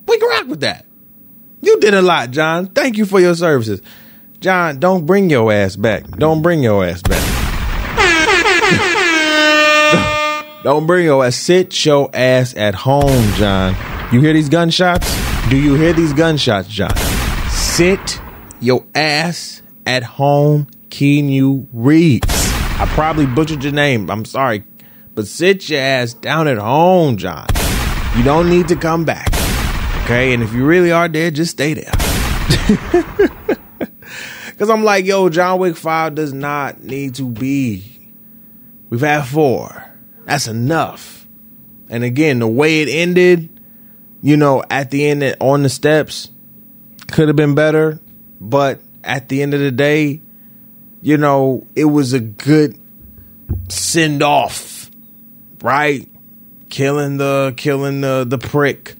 we 0.06 0.18
can 0.18 0.28
rock 0.28 0.46
with 0.46 0.60
that. 0.60 0.86
You 1.60 1.78
did 1.78 1.94
a 1.94 2.02
lot, 2.02 2.32
John. 2.32 2.66
Thank 2.66 2.98
you 2.98 3.06
for 3.06 3.20
your 3.20 3.34
services. 3.36 3.80
John, 4.40 4.80
don't 4.80 5.06
bring 5.06 5.30
your 5.30 5.52
ass 5.52 5.76
back. 5.76 6.04
Don't 6.08 6.42
bring 6.42 6.62
your 6.62 6.84
ass 6.84 7.00
back. 7.02 7.22
don't 10.64 10.86
bring 10.86 11.04
your 11.04 11.24
ass. 11.24 11.36
Sit 11.36 11.84
your 11.84 12.10
ass 12.12 12.56
at 12.56 12.74
home, 12.74 13.32
John. 13.34 13.76
You 14.12 14.20
hear 14.20 14.32
these 14.32 14.48
gunshots? 14.48 15.08
Do 15.48 15.56
you 15.56 15.76
hear 15.76 15.92
these 15.92 16.12
gunshots, 16.12 16.66
John? 16.66 16.96
Sit 17.50 18.20
your 18.60 18.84
ass 18.96 19.62
at 19.86 20.02
home, 20.02 20.66
Keanu 20.88 21.68
Reeves. 21.72 22.26
I 22.28 22.86
probably 22.94 23.26
butchered 23.26 23.62
your 23.62 23.72
name. 23.72 24.10
I'm 24.10 24.24
sorry. 24.24 24.64
But 25.14 25.26
sit 25.26 25.68
your 25.68 25.80
ass 25.80 26.14
down 26.14 26.48
at 26.48 26.58
home, 26.58 27.16
John. 27.16 27.46
You 28.16 28.22
don't 28.22 28.48
need 28.48 28.68
to 28.68 28.76
come 28.76 29.04
back. 29.04 29.28
Okay? 30.04 30.32
And 30.34 30.42
if 30.42 30.52
you 30.52 30.64
really 30.64 30.92
are 30.92 31.08
dead, 31.08 31.34
just 31.34 31.52
stay 31.52 31.74
there. 31.74 31.92
Because 34.62 34.70
I'm 34.70 34.84
like, 34.84 35.06
yo, 35.06 35.28
John 35.28 35.58
Wick 35.58 35.76
5 35.76 36.14
does 36.14 36.32
not 36.32 36.84
need 36.84 37.16
to 37.16 37.28
be. 37.28 37.98
We've 38.90 39.00
had 39.00 39.22
four. 39.22 39.92
That's 40.24 40.46
enough. 40.46 41.26
And 41.88 42.04
again, 42.04 42.38
the 42.38 42.46
way 42.46 42.82
it 42.82 42.88
ended, 42.88 43.48
you 44.20 44.36
know, 44.36 44.62
at 44.70 44.92
the 44.92 45.04
end 45.06 45.36
on 45.40 45.64
the 45.64 45.68
steps 45.68 46.30
could 47.10 47.26
have 47.26 47.34
been 47.34 47.56
better. 47.56 47.98
But 48.40 48.78
at 49.02 49.28
the 49.28 49.42
end 49.42 49.52
of 49.52 49.58
the 49.58 49.72
day, 49.72 50.20
you 51.00 51.16
know, 51.16 51.66
it 51.74 51.86
was 51.86 52.12
a 52.12 52.20
good 52.20 52.78
send 53.68 54.22
off, 54.22 54.52
right? 55.62 56.06
Killing 56.68 57.16
the 57.16 57.54
killing 57.56 58.00
the 58.00 58.24
the 58.28 58.38
prick, 58.38 58.94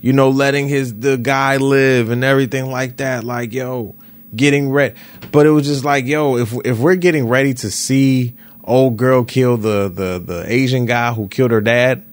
you 0.00 0.12
know, 0.12 0.30
letting 0.30 0.68
his 0.68 0.94
the 0.94 1.16
guy 1.16 1.56
live 1.56 2.10
and 2.10 2.24
everything 2.24 2.70
like 2.70 2.98
that. 2.98 3.24
Like, 3.24 3.52
yo, 3.52 3.94
getting 4.34 4.70
ready. 4.70 4.94
But 5.32 5.46
it 5.46 5.50
was 5.50 5.66
just 5.66 5.84
like, 5.84 6.06
yo, 6.06 6.36
if 6.36 6.54
if 6.64 6.78
we're 6.78 6.96
getting 6.96 7.28
ready 7.28 7.54
to 7.54 7.70
see 7.70 8.34
old 8.64 8.96
girl 8.96 9.24
kill 9.24 9.56
the 9.56 9.88
the 9.88 10.18
the 10.18 10.44
Asian 10.46 10.84
guy 10.86 11.12
who 11.12 11.28
killed 11.28 11.50
her 11.50 11.60
dad, 11.60 12.04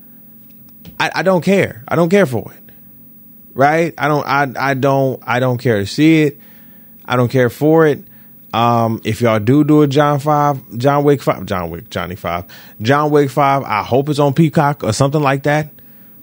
I, 1.00 1.12
I 1.16 1.24
don't 1.24 1.44
care. 1.44 1.84
I 1.88 1.96
don't 1.96 2.10
care 2.10 2.26
for 2.26 2.52
it. 2.54 2.62
Right? 3.54 3.94
I 3.98 4.08
don't 4.08 4.26
I 4.26 4.72
I 4.72 4.74
don't 4.74 5.22
I 5.26 5.40
don't 5.40 5.58
care 5.58 5.80
to 5.80 5.86
see 5.86 6.24
it. 6.24 6.40
I 7.06 7.16
don't 7.16 7.30
care 7.30 7.50
for 7.50 7.86
it. 7.88 8.04
Um, 8.56 9.02
if 9.04 9.20
y'all 9.20 9.42
do 9.42 9.66
do 9.66 9.82
a 9.82 9.88
John 9.88 10.18
five, 10.22 10.78
John 10.78 11.04
Wick 11.04 11.22
five, 11.22 11.46
John 11.46 11.72
Wick, 11.72 11.90
Johnny 11.90 12.16
five, 12.16 12.46
John 12.82 13.12
Wick 13.12 13.30
five, 13.30 13.64
I 13.64 13.84
hope 13.84 14.08
it's 14.08 14.18
on 14.18 14.34
Peacock 14.34 14.82
or 14.82 14.94
something 14.94 15.22
like 15.22 15.44
that, 15.44 15.72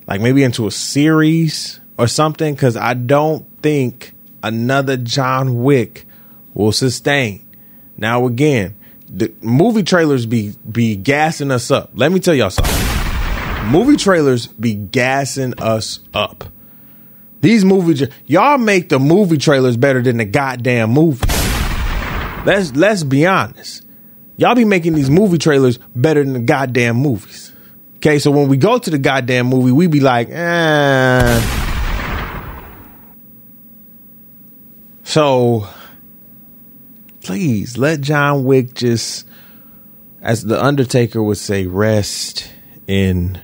like 0.06 0.22
maybe 0.22 0.42
into 0.42 0.66
a 0.66 0.70
series 0.70 1.78
or 1.98 2.06
something, 2.06 2.54
because 2.54 2.74
I 2.74 2.94
don't 2.94 3.44
think 3.60 4.14
another 4.42 4.96
John 4.96 5.62
Wick 5.62 6.06
will 6.54 6.72
sustain. 6.72 7.46
Now 7.98 8.24
again, 8.24 8.76
the 9.10 9.34
movie 9.42 9.82
trailers 9.82 10.24
be 10.24 10.54
be 10.70 10.96
gassing 10.96 11.50
us 11.50 11.70
up. 11.70 11.90
Let 11.92 12.12
me 12.12 12.20
tell 12.20 12.34
y'all 12.34 12.48
something. 12.48 13.70
Movie 13.70 13.96
trailers 13.96 14.46
be 14.46 14.72
gassing 14.72 15.52
us 15.60 16.00
up. 16.14 16.44
These 17.42 17.64
movies, 17.66 18.08
y'all 18.24 18.56
make 18.56 18.88
the 18.88 18.98
movie 18.98 19.36
trailers 19.36 19.76
better 19.76 20.00
than 20.00 20.16
the 20.16 20.24
goddamn 20.24 20.92
movie. 20.92 21.31
Let's 22.44 22.74
let's 22.74 23.04
be 23.04 23.26
honest. 23.26 23.86
Y'all 24.36 24.54
be 24.54 24.64
making 24.64 24.94
these 24.94 25.10
movie 25.10 25.38
trailers 25.38 25.78
better 25.94 26.24
than 26.24 26.32
the 26.32 26.40
goddamn 26.40 26.96
movies. 26.96 27.52
Okay, 27.96 28.18
so 28.18 28.30
when 28.32 28.48
we 28.48 28.56
go 28.56 28.78
to 28.78 28.90
the 28.90 28.98
goddamn 28.98 29.46
movie, 29.46 29.70
we 29.70 29.86
be 29.86 30.00
like, 30.00 30.28
eh. 30.30 31.40
So 35.04 35.68
please 37.22 37.78
let 37.78 38.00
John 38.00 38.44
Wick 38.44 38.74
just, 38.74 39.26
as 40.20 40.44
the 40.44 40.62
Undertaker 40.62 41.22
would 41.22 41.38
say, 41.38 41.66
rest 41.66 42.50
in 42.88 43.40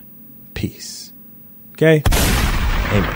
peace. 0.55 1.13
Okay? 1.73 2.03
Amen. 2.07 3.15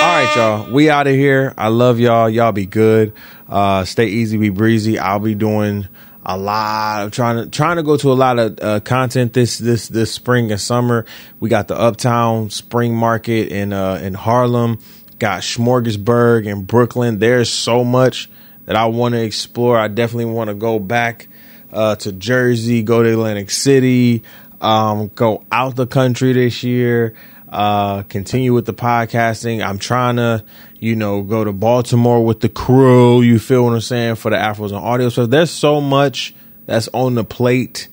All 0.00 0.16
right, 0.16 0.32
y'all. 0.36 0.72
We 0.72 0.90
out 0.90 1.06
of 1.06 1.14
here. 1.14 1.54
I 1.56 1.68
love 1.68 2.00
y'all. 2.00 2.28
Y'all 2.28 2.52
be 2.52 2.66
good. 2.66 3.14
Uh, 3.50 3.84
stay 3.84 4.06
easy, 4.06 4.38
be 4.38 4.48
breezy. 4.48 4.98
I'll 4.98 5.18
be 5.18 5.34
doing 5.34 5.88
a 6.24 6.38
lot 6.38 7.04
of 7.04 7.12
trying 7.12 7.36
to 7.36 7.50
trying 7.50 7.76
to 7.76 7.82
go 7.82 7.96
to 7.96 8.12
a 8.12 8.14
lot 8.14 8.38
of 8.38 8.58
uh, 8.62 8.80
content 8.80 9.32
this 9.32 9.58
this 9.58 9.88
this 9.88 10.12
spring 10.12 10.52
and 10.52 10.60
summer. 10.60 11.04
We 11.40 11.48
got 11.48 11.66
the 11.66 11.76
Uptown 11.76 12.50
Spring 12.50 12.94
Market 12.94 13.48
in 13.48 13.72
uh, 13.72 13.94
in 14.02 14.14
Harlem. 14.14 14.78
Got 15.18 15.42
Smorgasburg 15.42 16.46
in 16.46 16.64
Brooklyn. 16.64 17.18
There's 17.18 17.50
so 17.50 17.84
much 17.84 18.30
that 18.66 18.76
I 18.76 18.86
want 18.86 19.14
to 19.14 19.22
explore. 19.22 19.76
I 19.76 19.88
definitely 19.88 20.32
want 20.32 20.48
to 20.48 20.54
go 20.54 20.78
back 20.78 21.28
uh, 21.72 21.96
to 21.96 22.12
Jersey, 22.12 22.82
go 22.82 23.02
to 23.02 23.10
Atlantic 23.10 23.50
City, 23.50 24.22
um, 24.60 25.08
go 25.08 25.44
out 25.50 25.76
the 25.76 25.86
country 25.86 26.32
this 26.32 26.62
year 26.62 27.14
uh, 27.50 28.02
continue 28.04 28.54
with 28.54 28.64
the 28.64 28.72
podcasting. 28.72 29.64
I'm 29.64 29.78
trying 29.78 30.16
to, 30.16 30.44
you 30.78 30.94
know, 30.94 31.22
go 31.22 31.42
to 31.42 31.52
Baltimore 31.52 32.24
with 32.24 32.40
the 32.40 32.48
crew. 32.48 33.22
You 33.22 33.38
feel 33.40 33.64
what 33.64 33.74
I'm 33.74 33.80
saying 33.80 34.14
for 34.14 34.30
the 34.30 34.36
Afros 34.36 34.68
and 34.68 34.76
audio 34.76 35.08
stuff. 35.08 35.30
There's 35.30 35.50
so 35.50 35.80
much 35.80 36.34
that's 36.66 36.88
on 36.94 37.16
the 37.16 37.24
plate. 37.24 37.88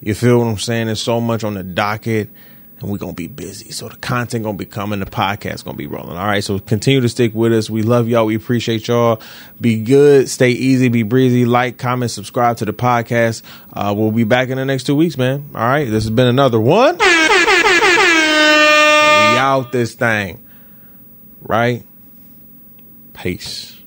You 0.00 0.14
feel 0.14 0.38
what 0.38 0.46
I'm 0.46 0.58
saying? 0.58 0.86
There's 0.86 1.00
so 1.00 1.20
much 1.20 1.44
on 1.44 1.54
the 1.54 1.62
docket, 1.62 2.28
and 2.80 2.90
we're 2.90 2.98
gonna 2.98 3.12
be 3.12 3.28
busy. 3.28 3.70
So 3.70 3.88
the 3.88 3.96
content 3.96 4.44
gonna 4.44 4.58
be 4.58 4.66
coming. 4.66 4.98
The 4.98 5.06
podcast 5.06 5.64
gonna 5.64 5.76
be 5.76 5.86
rolling. 5.86 6.16
All 6.16 6.26
right. 6.26 6.42
So 6.42 6.58
continue 6.58 7.00
to 7.00 7.08
stick 7.08 7.34
with 7.34 7.52
us. 7.52 7.70
We 7.70 7.82
love 7.82 8.08
y'all. 8.08 8.26
We 8.26 8.34
appreciate 8.34 8.88
y'all. 8.88 9.22
Be 9.60 9.82
good. 9.82 10.28
Stay 10.28 10.50
easy. 10.50 10.88
Be 10.88 11.04
breezy. 11.04 11.44
Like, 11.44 11.78
comment, 11.78 12.10
subscribe 12.10 12.56
to 12.58 12.64
the 12.64 12.72
podcast. 12.72 13.42
Uh, 13.72 13.94
we'll 13.96 14.10
be 14.10 14.24
back 14.24 14.48
in 14.48 14.56
the 14.56 14.64
next 14.64 14.84
two 14.84 14.96
weeks, 14.96 15.16
man. 15.16 15.50
All 15.54 15.60
right. 15.60 15.88
This 15.88 16.02
has 16.02 16.10
been 16.10 16.26
another 16.26 16.60
one 16.60 16.98
out 19.38 19.72
this 19.72 19.94
thing. 19.94 20.44
Right? 21.40 21.84
Peace. 23.14 23.77